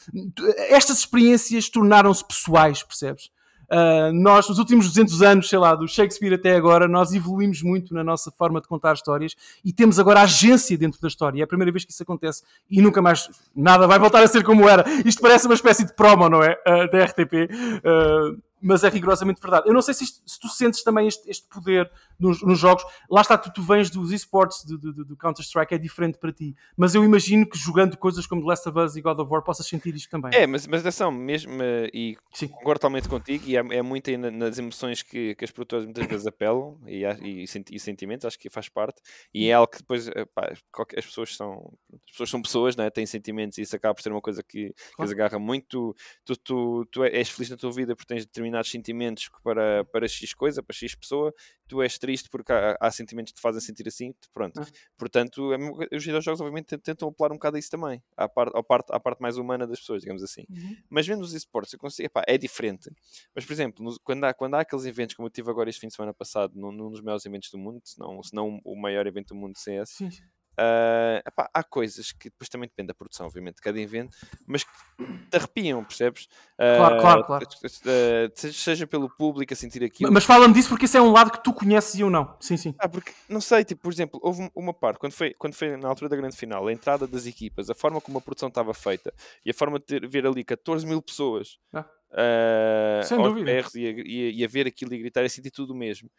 [0.68, 3.30] Estas experiências tornaram-se pessoais, percebes?
[3.70, 7.94] Uh, nós, nos últimos 200 anos, sei lá, do Shakespeare até agora, nós evoluímos muito
[7.94, 11.40] na nossa forma de contar histórias e temos agora agência dentro da história.
[11.40, 14.42] É a primeira vez que isso acontece e nunca mais nada vai voltar a ser
[14.42, 14.84] como era.
[15.04, 16.58] Isto parece uma espécie de promo, não é?
[16.66, 17.48] Uh, da RTP.
[17.84, 19.68] Uh, mas é rigorosamente verdade.
[19.68, 22.84] Eu não sei se, isto, se tu sentes também este, este poder nos, nos, jogos.
[23.10, 26.54] Lá está, tu, tu vens dos esportes do, do, do Counter-Strike, é diferente para ti.
[26.76, 29.42] Mas eu imagino que jogando coisas como The Last of Us e God of War
[29.42, 30.30] possas sentir isto também.
[30.34, 31.52] É, mas, mas atenção, mesmo,
[31.92, 32.48] e Sim.
[32.48, 36.26] concordo totalmente contigo, e é, é muito nas emoções que, que as produtoras muitas vezes
[36.26, 39.00] apelam e, e, e, sentimentos, acho que faz parte.
[39.32, 40.52] E é algo que depois eh, pá,
[40.96, 42.90] as pessoas são as pessoas são pessoas, né?
[42.90, 44.96] têm sentimentos e isso acaba por ser uma coisa que, claro.
[44.96, 45.94] que as agarra muito.
[46.24, 50.34] Tu, tu, tu és feliz na tua vida porque tens determinados sentimentos para, para X
[50.34, 51.32] coisa, para X pessoa,
[51.68, 54.60] tu és triste porque há, há sentimentos que te fazem sentir assim, pronto.
[54.60, 54.66] Ah.
[54.98, 58.62] Portanto, é, os videojogos obviamente tentam apelar um bocado a isso também, à parte, à
[58.62, 60.44] parte, à parte mais humana das pessoas, digamos assim.
[60.50, 60.76] Uhum.
[60.88, 62.90] Mas vendo os esportes, eu consigo, epá, é diferente.
[63.34, 65.80] Mas, por exemplo, no, quando, há, quando há aqueles eventos, como eu tive agora este
[65.80, 68.60] fim de semana passado, num, num dos maiores eventos do mundo, se não, se não
[68.64, 70.10] o maior evento do mundo de CS, sim.
[70.60, 74.14] Uh, epá, há coisas que depois também depende da produção, obviamente, de cada evento,
[74.46, 74.70] mas que
[75.30, 76.24] te arrepiam, percebes?
[76.54, 77.46] Uh, claro, claro, claro.
[77.46, 80.12] Uh, seja pelo público a sentir aquilo.
[80.12, 82.36] Mas fala-me disso porque isso é um lado que tu conheces e eu não.
[82.40, 82.74] Sim, sim.
[82.78, 85.88] Ah, porque, não sei, tipo, por exemplo, houve uma parte, quando foi, quando foi na
[85.88, 89.14] altura da grande final, a entrada das equipas, a forma como a produção estava feita
[89.46, 91.58] e a forma de ter, ver ali 14 mil pessoas.
[91.72, 91.86] Ah.
[92.10, 93.50] Uh, Sem dúvida.
[93.50, 96.10] E a, e, a, e a ver aquilo e gritar e sentir tudo o mesmo.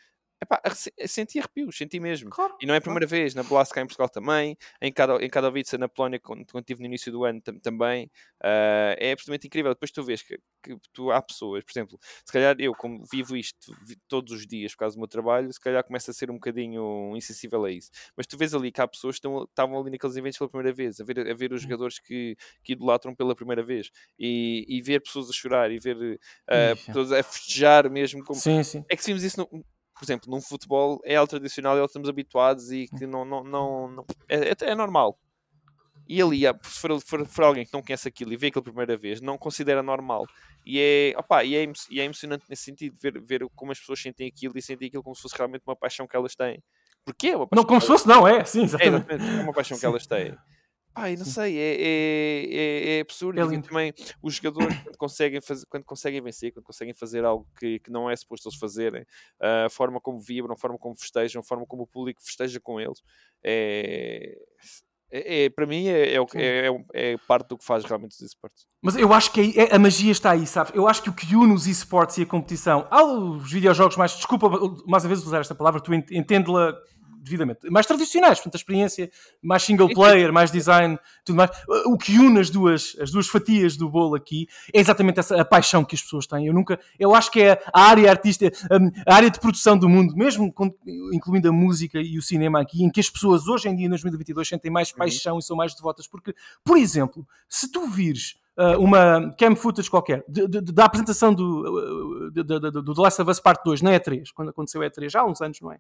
[0.42, 0.60] Epá,
[1.06, 2.32] senti arrepios, senti mesmo.
[2.32, 3.22] Claro, e não é a primeira claro.
[3.22, 6.64] vez, na Blast cá em Portugal também, em, cada, em Katowice, na Polónia, quando, quando
[6.64, 8.06] estive no início do ano também.
[8.44, 9.72] Uh, é absolutamente incrível.
[9.72, 13.38] Depois tu vês que, que, tu, há pessoas, por exemplo, se calhar eu, como vivo
[13.38, 13.72] isto
[14.08, 17.16] todos os dias por causa do meu trabalho, se calhar começa a ser um bocadinho
[17.16, 17.92] insensível a isso.
[18.18, 20.74] Mas tu vês ali que há pessoas que estão, estavam ali naqueles eventos pela primeira
[20.74, 21.64] vez, a ver, a ver os hum.
[21.66, 25.98] jogadores que, que idolatram pela primeira vez e, e ver pessoas a chorar e ver
[25.98, 28.24] uh, pessoas a festejar mesmo.
[28.26, 28.40] Como...
[28.40, 28.84] Sim, sim.
[28.90, 29.64] É que vimos isso no
[30.02, 33.88] por exemplo, num futebol é algo tradicional e estamos habituados e que não, não, não,
[33.88, 35.16] não é, é, é, normal.
[36.10, 38.74] E ali, se for, for, for, alguém que não conhece aquilo e vê aquilo pela
[38.74, 40.26] primeira vez, não considera normal.
[40.66, 44.02] E é, opa, e é, e é emocionante nesse sentido, ver, ver como as pessoas
[44.02, 46.64] sentem aquilo e sentem aquilo como se fosse realmente uma paixão que elas têm.
[47.06, 47.62] Porque é uma paixão.
[47.62, 49.12] Não, como se fosse, não, é, sim, exatamente.
[49.12, 49.82] É, é uma paixão Sim.
[49.82, 50.36] que elas têm.
[50.94, 53.40] Ai, não sei, é, é, é, é absurdo.
[53.40, 57.48] É e também os jogadores, quando conseguem, fazer, quando conseguem vencer, quando conseguem fazer algo
[57.58, 59.06] que, que não é suposto eles fazerem,
[59.40, 62.80] a forma como vibram, a forma como festejam, a forma como o público festeja com
[62.80, 63.02] eles,
[63.44, 64.38] é,
[65.12, 68.66] é, é, para mim é, é, é, é, parte do que faz realmente os esportes.
[68.82, 70.74] Mas eu acho que a magia está aí, sabes?
[70.74, 74.14] Eu acho que o que une os esportes e a competição, há os videojogos mais,
[74.14, 74.50] desculpa
[74.88, 76.74] mais uma vez usar esta palavra, tu entende-la
[77.22, 77.70] devidamente.
[77.70, 79.12] Mais tradicionais, portanto, a experiência
[79.42, 81.52] mais single player, mais design, tudo mais.
[81.86, 85.46] O que une as duas, as duas fatias do bolo aqui é exatamente essa a
[85.46, 86.48] paixão que as pessoas têm.
[86.48, 89.88] Eu nunca, eu acho que é a área artística, hum, a área de produção do
[89.88, 90.54] mundo, mesmo
[91.14, 93.90] incluindo a música e o cinema aqui, em que as pessoas hoje em dia, em
[93.90, 94.98] 2022, sentem mais uhum.
[94.98, 95.40] paixão uhum.
[95.40, 96.08] e são mais devotas.
[96.08, 101.34] Porque, por exemplo, se tu vires uh, uma cam footage qualquer de, de, da apresentação
[101.34, 104.86] do, uh, do, do The Last of Us Part 2 na E3, quando aconteceu a
[104.86, 105.78] E3, já há uns anos, não é?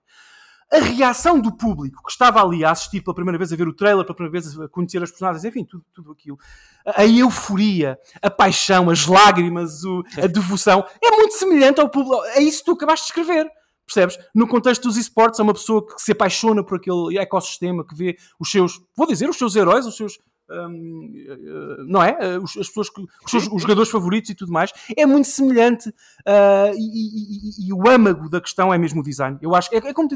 [0.72, 3.74] A reação do público que estava ali a assistir pela primeira vez, a ver o
[3.74, 6.38] trailer, pela primeira vez a conhecer as personagens, enfim, tudo, tudo aquilo,
[6.86, 12.24] a euforia, a paixão, as lágrimas, o, a devoção, é muito semelhante ao público.
[12.36, 13.48] É isso que tu acabaste de escrever.
[13.86, 14.18] Percebes?
[14.34, 18.18] No contexto dos esportes, é uma pessoa que se apaixona por aquele ecossistema, que vê
[18.40, 20.18] os seus, vou dizer, os seus heróis, os seus.
[20.52, 21.14] Hum,
[21.88, 22.18] não é?
[22.36, 24.72] As pessoas que, os, os jogadores favoritos e tudo mais.
[24.98, 29.38] É muito semelhante uh, e, e, e, o âmago da questão é mesmo o design.
[29.42, 29.74] Eu acho.
[29.74, 30.10] É, é como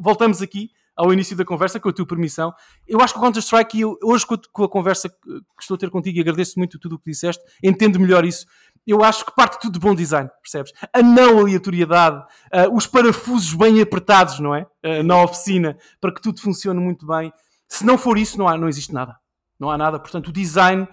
[0.00, 2.52] voltamos aqui ao início da conversa, com a tua permissão.
[2.86, 5.88] Eu acho que o Counter-Strike, hoje com a, com a, conversa que estou a ter
[5.88, 8.46] contigo, e agradeço muito tudo o que disseste, entendo melhor isso
[8.86, 10.72] eu acho que parte tudo de bom design, percebes?
[10.92, 14.66] A não aleatoriedade, uh, os parafusos bem apertados, não é?
[14.84, 17.32] Uh, na oficina, para que tudo funcione muito bem.
[17.68, 19.16] Se não for isso, não, há, não existe nada.
[19.62, 19.96] Não há nada.
[19.96, 20.88] Portanto, o design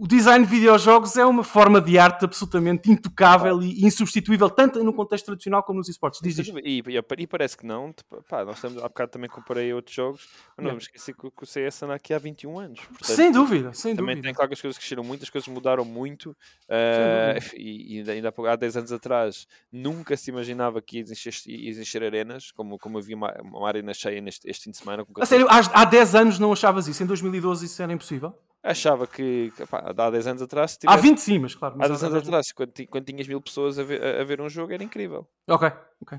[0.00, 4.94] o design de videojogos é uma forma de arte absolutamente intocável e insubstituível, tanto no
[4.94, 6.22] contexto tradicional como nos esportes.
[6.22, 6.38] Diz.
[6.38, 7.92] E, e, e, parece que não.
[7.92, 10.26] Tipo, pá, nós estamos, há bocado também comparei outros jogos,
[10.56, 12.80] mas não vamos esquecer que, que o CS anda aqui há 21 anos.
[12.80, 14.28] Portanto, sem dúvida, sem também dúvida.
[14.28, 16.30] tem claro que as coisas cresceram muito, as coisas mudaram muito.
[16.30, 22.06] Uh, e, e ainda há 10 anos atrás nunca se imaginava que ia existir, ia
[22.06, 25.06] arenas, como, como havia uma, uma arena cheia neste este fim de semana.
[25.20, 27.02] a sério, há, há 10 anos não achavas isso?
[27.02, 28.34] Em 2012 isso era impossível?
[28.62, 30.76] Achava que pá, há 10 anos atrás.
[30.76, 31.74] Tivesse, há 20 sim, mas claro.
[31.76, 34.40] Mas há 10 anos atrás, quando, quando tinhas mil pessoas a ver, a, a ver,
[34.40, 35.26] um jogo, era incrível.
[35.48, 35.70] Ok,
[36.02, 36.18] ok.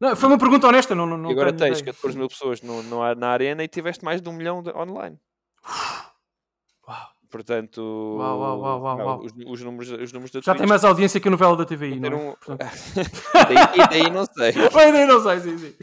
[0.00, 2.82] Não, foi uma pergunta honesta, não, não, não E agora tens 14 mil pessoas no,
[2.84, 5.18] no, na arena e tiveste mais de um milhão de, online.
[7.30, 7.80] Portanto,
[8.18, 9.20] uau, uau, uau, uau.
[9.22, 11.64] Os, os, números, os números da Já Twitch, tem mais audiência que a novela da
[11.66, 12.14] TVI, não é?
[12.14, 12.56] Um...
[12.56, 14.52] daí, daí não sei.
[14.72, 15.74] daí não sei, sim, sim.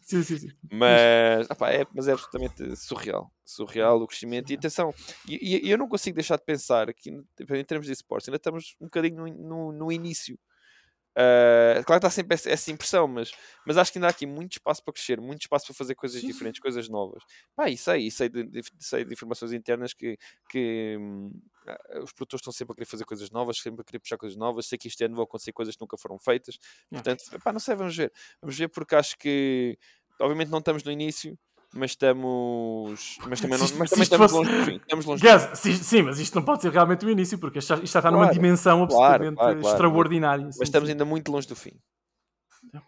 [0.00, 0.48] sim, sim, sim.
[0.70, 3.28] Mas, opa, é, mas é absolutamente surreal.
[3.44, 4.50] Surreal o crescimento.
[4.50, 4.94] E atenção,
[5.28, 8.76] e, e eu não consigo deixar de pensar que, em termos de esportes, ainda estamos
[8.80, 10.38] um bocadinho no, no, no início.
[11.16, 13.30] Uh, claro que está sempre essa, impressão, mas,
[13.64, 16.20] mas acho que ainda há aqui muito espaço para crescer, muito espaço para fazer coisas
[16.20, 17.22] diferentes, coisas novas.
[17.54, 20.18] Pá, e sei, e sei de, de, sei de informações internas que,
[20.50, 21.30] que hum,
[22.02, 24.66] os produtores estão sempre a querer fazer coisas novas, sempre a querer puxar coisas novas.
[24.66, 26.58] Sei que este ano vão acontecer coisas que nunca foram feitas.
[26.90, 28.12] Portanto, pá, não sei, vamos ver.
[28.40, 29.78] Vamos ver porque acho que,
[30.20, 31.38] obviamente, não estamos no início
[31.74, 33.18] mas estamos.
[33.28, 34.34] Mas também, não, mas também estamos, fosse...
[34.34, 34.76] longe do fim.
[34.76, 35.72] Estamos longe do fim.
[35.74, 38.30] Sim, mas isto não pode ser realmente o início, porque isto já, está claro, numa
[38.30, 40.44] dimensão absolutamente claro, claro, extraordinária.
[40.44, 41.72] Mas estamos ainda muito longe do fim.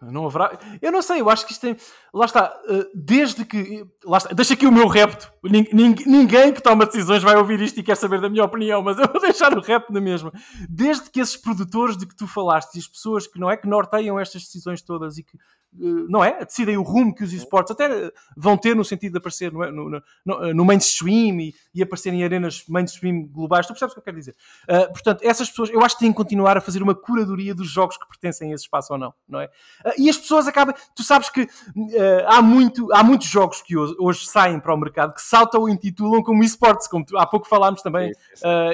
[0.02, 0.58] Não haverá.
[0.80, 1.76] Eu não sei, eu acho que isto tem.
[2.12, 3.86] Lá está, eh, desde que.
[4.04, 5.32] Lá está, deixa aqui o meu repto.
[5.42, 9.08] Ninguém que toma decisões vai ouvir isto e quer saber da minha opinião, mas eu
[9.08, 10.32] vou deixar o repto na mesma.
[10.68, 13.68] Desde que esses produtores de que tu falaste e as pessoas que não é que
[13.68, 15.36] norteiam estas decisões todas e que
[15.78, 16.44] eh, não é?
[16.44, 20.02] Decidem o rumo que os esportes até vão ter no sentido de aparecer no, no,
[20.24, 23.66] no, no mainstream e, e, aparecer em arenas mainstream globais.
[23.66, 24.34] Tu percebes o que eu quero dizer?
[24.64, 27.68] Uh, portanto, essas pessoas, eu acho que têm que continuar a fazer uma curadoria dos
[27.68, 29.50] jogos que pertencem a esse espaço ou não, não é?
[29.84, 30.74] Uh, e as pessoas acabam.
[30.94, 31.48] Tu sabes que uh,
[32.26, 35.72] há, muito, há muitos jogos que hoje, hoje, saem para o mercado que saltam e
[35.72, 38.12] intitulam como esportes, como tu, há pouco falámos também.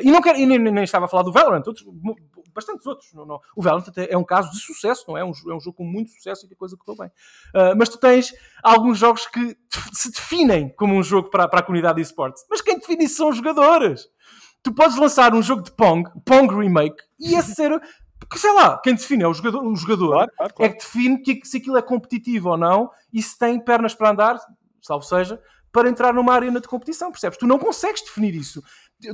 [0.02, 1.86] e não quero, e nem, nem, estava a falar do Valorant, outros,
[2.54, 3.12] bastantes outros.
[3.12, 3.40] Não, não.
[3.56, 5.20] O Valorant é um caso de sucesso, não é?
[5.20, 7.10] É um, é um jogo com muito sucesso e que a coisa correu bem.
[7.76, 9.56] Mas tu tens alguns jogos que
[9.92, 12.44] se definem como um jogo para, para a comunidade de esportes.
[12.50, 14.08] Mas quem define isso são os jogadores.
[14.62, 17.72] Tu podes lançar um jogo de Pong, Pong Remake, e esse ser.
[18.26, 20.72] Porque sei lá, quem define é o jogador, o jogador claro, claro, claro.
[20.72, 24.10] é que define que, se aquilo é competitivo ou não e se tem pernas para
[24.10, 24.38] andar,
[24.80, 27.38] salvo seja, para entrar numa arena de competição, percebes?
[27.38, 28.62] Tu não consegues definir isso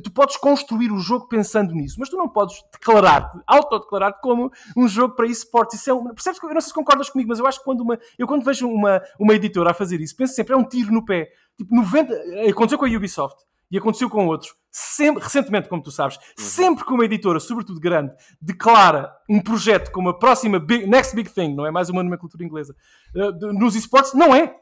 [0.03, 4.87] tu podes construir o jogo pensando nisso, mas tu não podes declarar-te, autodeclarar-te como um
[4.87, 5.81] jogo para esportes.
[5.81, 6.41] Isso é um, percebes?
[6.43, 8.69] Eu não sei se concordas comigo, mas eu acho que quando uma, eu quando vejo
[8.69, 11.31] uma, uma editora a fazer isso, penso sempre, é um tiro no pé.
[11.57, 12.15] Tipo, 90,
[12.51, 14.55] aconteceu com a Ubisoft e aconteceu com outros.
[14.71, 16.23] Sempre, recentemente, como tu sabes, uhum.
[16.37, 21.31] sempre que uma editora, sobretudo grande, declara um projeto como a próxima big, next big
[21.31, 22.75] thing, não é mais uma nomenclatura inglesa,
[23.15, 24.55] uh, nos esportes, não é.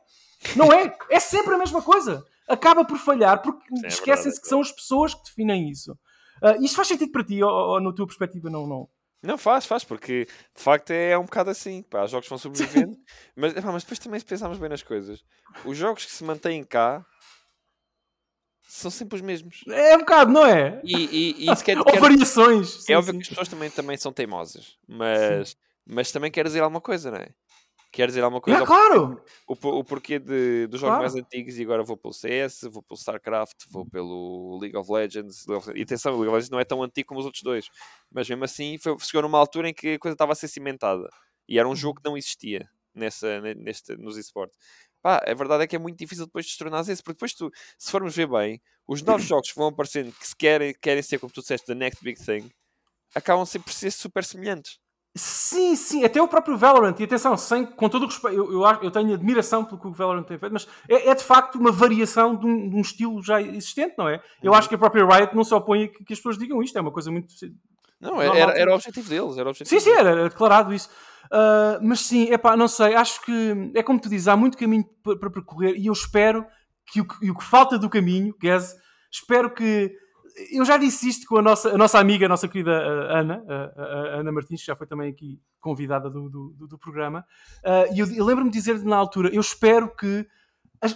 [0.54, 0.96] Não é.
[1.10, 5.14] É sempre a mesma coisa acaba por falhar porque é esquecem-se que são as pessoas
[5.14, 5.92] que definem isso.
[6.42, 8.66] Uh, isto faz sentido para ti ou, ou na tua perspectiva não?
[8.66, 8.88] não?
[9.22, 11.82] Não faz, faz, porque de facto é um bocado assim.
[11.82, 12.96] Pá, os jogos vão sobrevivendo,
[13.34, 15.24] mas, pá, mas depois também se pensarmos bem nas coisas,
[15.64, 17.04] os jogos que se mantêm cá
[18.66, 19.62] são sempre os mesmos.
[19.68, 20.80] É um bocado, não é?
[20.84, 22.00] E, e, e quer, Ou quer...
[22.00, 22.76] variações.
[22.76, 23.18] É sim, óbvio sim.
[23.18, 25.56] que as pessoas também, também são teimosas, mas,
[25.86, 27.28] mas também quer dizer alguma coisa, não é?
[27.92, 28.62] Quer dizer alguma coisa?
[28.62, 29.22] É, claro!
[29.46, 31.02] O, o porquê de, dos jogos claro.
[31.02, 35.46] mais antigos e agora vou pelo CS, vou pelo StarCraft, vou pelo League of Legends.
[35.74, 37.70] E atenção, o League of Legends não é tão antigo como os outros dois,
[38.12, 41.08] mas mesmo assim foi, chegou numa altura em que a coisa estava a ser cimentada
[41.48, 42.68] e era um jogo que não existia.
[42.94, 44.58] nessa, neste, nos esportes.
[45.02, 47.34] Pá, a verdade é que é muito difícil depois de se tornar esse, porque depois
[47.34, 51.02] tu, se formos ver bem, os novos jogos que vão aparecendo que se querem, querem
[51.02, 52.50] ser, como tu disseste, the next big thing,
[53.14, 54.78] acabam sempre por ser super semelhantes.
[55.18, 58.62] Sim, sim, até o próprio Valorant, e atenção, sem, com todo o respeito, eu, eu,
[58.82, 61.72] eu tenho admiração pelo que o Valorant tem feito, mas é, é de facto uma
[61.72, 64.22] variação de um, de um, estilo já existente, não é?
[64.42, 64.58] Eu uhum.
[64.58, 66.76] acho que a própria Riot não se opõe a que, que as pessoas digam isto,
[66.76, 67.28] é uma coisa muito.
[68.00, 69.38] Não, era, era, o objetivo deles.
[69.38, 70.88] Era o objetivo sim, sim, era, era declarado isso.
[71.26, 74.56] Uh, mas sim, é pá, não sei, acho que é como tu dizes, há muito
[74.56, 76.46] caminho para, percorrer e eu espero
[76.86, 78.76] que o, que o que falta do caminho, Gaz,
[79.10, 79.92] espero que
[80.52, 83.42] eu já disse isto com a nossa, a nossa amiga, a nossa querida uh, Ana,
[83.42, 87.24] uh, a Ana Martins, que já foi também aqui convidada do, do, do programa,
[87.64, 90.26] uh, e eu, eu lembro-me de dizer na altura: eu espero que.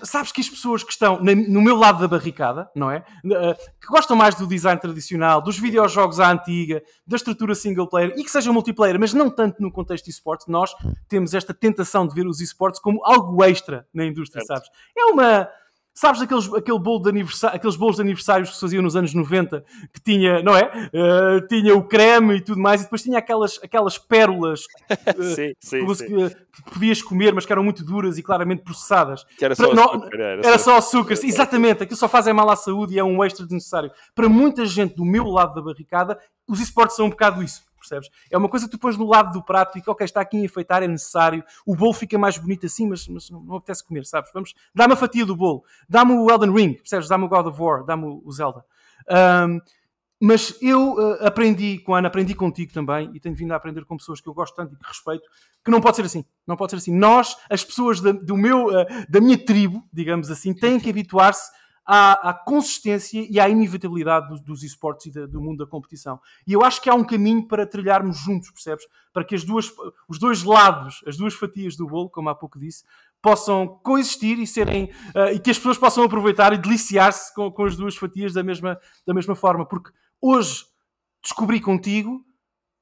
[0.03, 3.05] Sabes que as pessoas que estão no meu lado da barricada, não é?
[3.23, 8.25] que gostam mais do design tradicional, dos videojogos à antiga, da estrutura single player e
[8.25, 10.75] que seja multiplayer, mas não tanto no contexto de esportes, nós
[11.09, 14.69] temos esta tentação de ver os esportes como algo extra na indústria, sabes?
[14.97, 15.49] É uma
[15.93, 19.13] Sabes aqueles, aquele bolo de aniversário, aqueles bolos de aniversários que se faziam nos anos
[19.13, 20.71] 90, que tinha, não é?
[20.95, 25.53] Uh, tinha o creme e tudo mais, e depois tinha aquelas, aquelas pérolas uh, sim,
[25.61, 26.07] sim, que, sim.
[26.07, 29.25] que, podias comer, mas que eram muito duras e claramente processadas.
[29.37, 30.21] Que era só Para, açúcar.
[30.21, 31.83] Era, era só açúcar, sim, exatamente.
[31.83, 33.91] Aquilo só faz é mal à saúde e é um extra desnecessário.
[34.15, 36.19] Para muita gente do meu lado da barricada,
[36.49, 38.11] os esportes são um bocado isso percebes?
[38.31, 40.39] É uma coisa que tu pões no lado do prato e que, ok, está aqui
[40.39, 43.85] a enfeitar, é necessário, o bolo fica mais bonito assim, mas, mas não, não apetece
[43.85, 44.31] comer, sabes?
[44.33, 47.09] Vamos, dá-me a fatia do bolo, dá-me o Elden Ring, percebes?
[47.09, 48.65] Dá-me o God of War, dá-me o Zelda.
[49.49, 49.61] Um,
[50.23, 53.87] mas eu uh, aprendi com a Ana, aprendi contigo também, e tenho vindo a aprender
[53.87, 55.25] com pessoas que eu gosto tanto e que respeito,
[55.65, 56.25] que não pode ser assim.
[56.47, 56.95] Não pode ser assim.
[56.95, 61.51] Nós, as pessoas da, do meu, uh, da minha tribo, digamos assim, têm que habituar-se
[61.93, 66.21] à, à consistência e à inevitabilidade dos, dos esportes e da, do mundo da competição.
[66.47, 68.85] E eu acho que há um caminho para trilharmos juntos, percebes?
[69.13, 69.73] Para que as duas,
[70.09, 72.85] os dois lados, as duas fatias do bolo, como há pouco disse,
[73.21, 74.85] possam coexistir e serem
[75.17, 78.45] uh, e que as pessoas possam aproveitar e deliciar-se com, com as duas fatias da
[78.45, 79.67] mesma, da mesma forma.
[79.67, 79.91] Porque
[80.23, 80.67] hoje
[81.21, 82.25] descobri contigo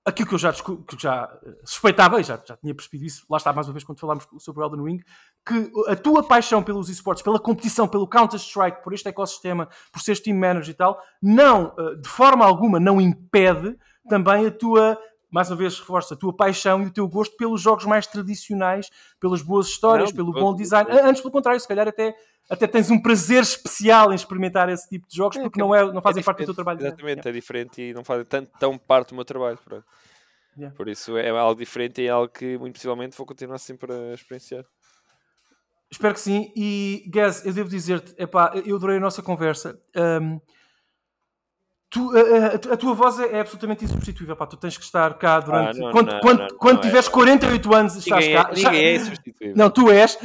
[0.09, 3.37] aquilo que eu já, que já eh, suspeitava, e já, já tinha percebido isso, lá
[3.37, 5.01] está mais uma vez quando falámos sobre o Elden Ring,
[5.47, 10.21] que a tua paixão pelos esportes, pela competição, pelo Counter-Strike, por este ecossistema, por seres
[10.21, 13.77] team manager e tal, não, eh, de forma alguma, não impede
[14.09, 14.99] também a tua
[15.31, 18.89] mais uma vez reforça a tua paixão e o teu gosto pelos jogos mais tradicionais,
[19.21, 20.91] pelas boas histórias, não, pelo bom design.
[20.91, 22.15] Antes, pelo contrário, se calhar até,
[22.49, 25.75] até tens um prazer especial em experimentar esse tipo de jogos é, porque é, não,
[25.75, 26.81] é, não fazem é parte do teu trabalho.
[26.81, 27.31] Exatamente, é.
[27.31, 29.59] é diferente e não fazem tanto, tão parte do meu trabalho.
[30.57, 30.75] Yeah.
[30.77, 34.15] Por isso é algo diferente e é algo que muito possivelmente vou continuar sempre a
[34.15, 34.65] experienciar.
[35.91, 36.53] Espero que sim.
[36.57, 38.15] E, Gaz, eu devo dizer-te,
[38.65, 39.81] eu adorei a nossa conversa.
[39.97, 40.41] Um,
[41.91, 44.37] Tu, a, a, a, tua voz é, é absolutamente insubstituível.
[44.37, 44.47] Pá.
[44.47, 45.79] Tu tens que estar cá durante.
[45.79, 47.11] Ah, não, quando, não, quando, não, quando tiveres é.
[47.11, 48.51] 48 anos, estás ninguém cá.
[48.51, 49.57] É, ninguém é insubstituível.
[49.57, 50.19] Não, tu és.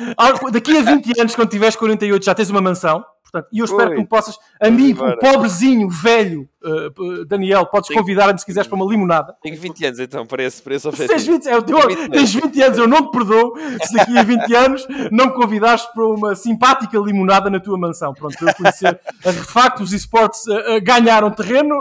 [0.51, 3.05] Daqui a 20 anos, quando tiveres 48, já tens uma mansão.
[3.33, 3.95] Portanto, e eu espero Oi.
[3.95, 8.75] que me possas, a mim, o pobrezinho, velho uh, Daniel, podes convidar-me se quiseres para
[8.75, 9.35] uma limonada.
[9.41, 11.09] Tenho 20 anos então, para esse, para esse objetivo.
[11.09, 14.21] Tens 20, é, teu, 20 tens 20 anos, eu não te perdoo se daqui a
[14.21, 18.13] 20 anos não me convidares para uma simpática limonada na tua mansão.
[18.13, 18.99] Pronto, para eu conhecer.
[19.23, 21.79] De facto, os esportes uh, uh, ganharam terreno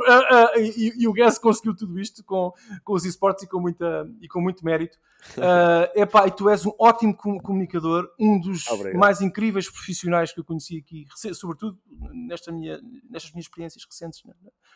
[0.57, 2.51] e, e, o Guess conseguiu tudo isto com,
[2.83, 4.97] com os esportes e com, muita, e com muito mérito.
[5.37, 8.99] Uh, epá, e tu és um ótimo comunicador, um dos Obrigado.
[8.99, 11.07] mais incríveis profissionais que eu conheci aqui,
[11.43, 11.79] sobretudo
[12.13, 12.81] nesta minha,
[13.11, 14.23] nestas minhas experiências recentes,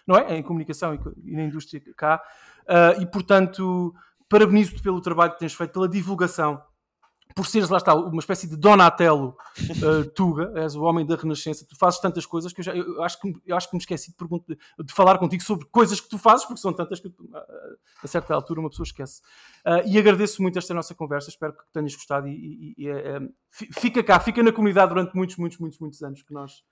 [0.07, 0.37] não é?
[0.37, 2.21] Em comunicação e, na indústria cá.
[2.63, 3.95] Uh, e portanto,
[4.29, 6.61] parabenizo-te pelo trabalho que tens feito, pela divulgação
[7.37, 11.67] por seres, lá está, uma espécie de Donatello uh, Tuga, és o homem da Renascença,
[11.69, 14.11] tu fazes tantas coisas que eu, já, eu, acho, que, eu acho que me esqueci
[14.19, 17.13] de, de, de, falar contigo sobre coisas que tu fazes, porque são tantas que
[18.03, 19.21] a certa altura uma pessoa esquece.
[19.67, 24.03] Uh, e agradeço muito esta nossa conversa, espero que tenhas gostado e, e, e fica
[24.03, 26.65] cá, fica na comunidade durante muitos, muitos, muitos, muitos anos que nós,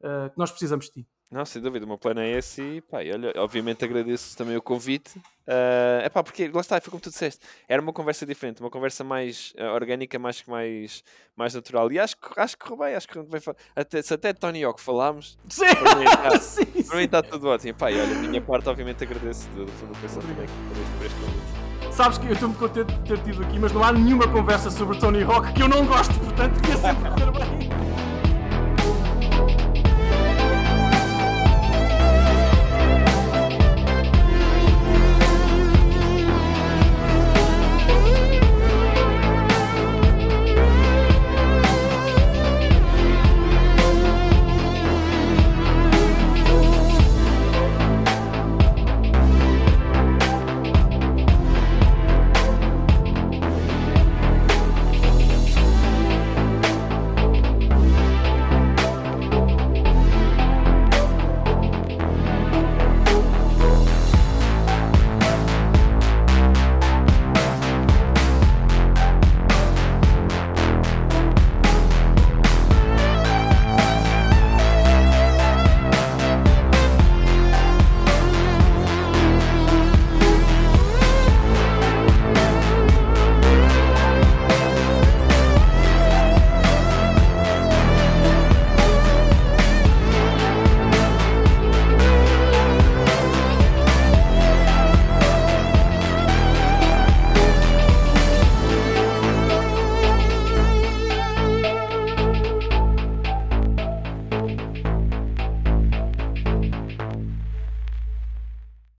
[0.00, 1.08] uh, que nós precisamos de ti.
[1.32, 4.60] Não, sem dúvida, o meu plano é esse e pá, olha, obviamente agradeço também o
[4.60, 5.18] convite.
[5.48, 9.02] Uh, epá, porque lá está, foi como tu disseste, era uma conversa diferente, uma conversa
[9.02, 11.02] mais uh, orgânica, mais, mais,
[11.34, 11.90] mais natural.
[11.90, 13.40] E acho, acho que roubei, acho que bem,
[13.74, 15.64] até, se até Tony Hawk falámos, sim.
[15.74, 17.78] para mim está, sim, para mim está tudo ótimo.
[17.78, 20.44] Pá, e olha, a minha parte, obviamente, agradeço do, do fundo do coração também por
[20.44, 21.96] este, por este convite.
[21.96, 24.70] Sabes que eu estou muito contente de ter tido aqui, mas não há nenhuma conversa
[24.70, 27.91] sobre Tony Hawk que eu não gosto, portanto, ia sempre correr bem.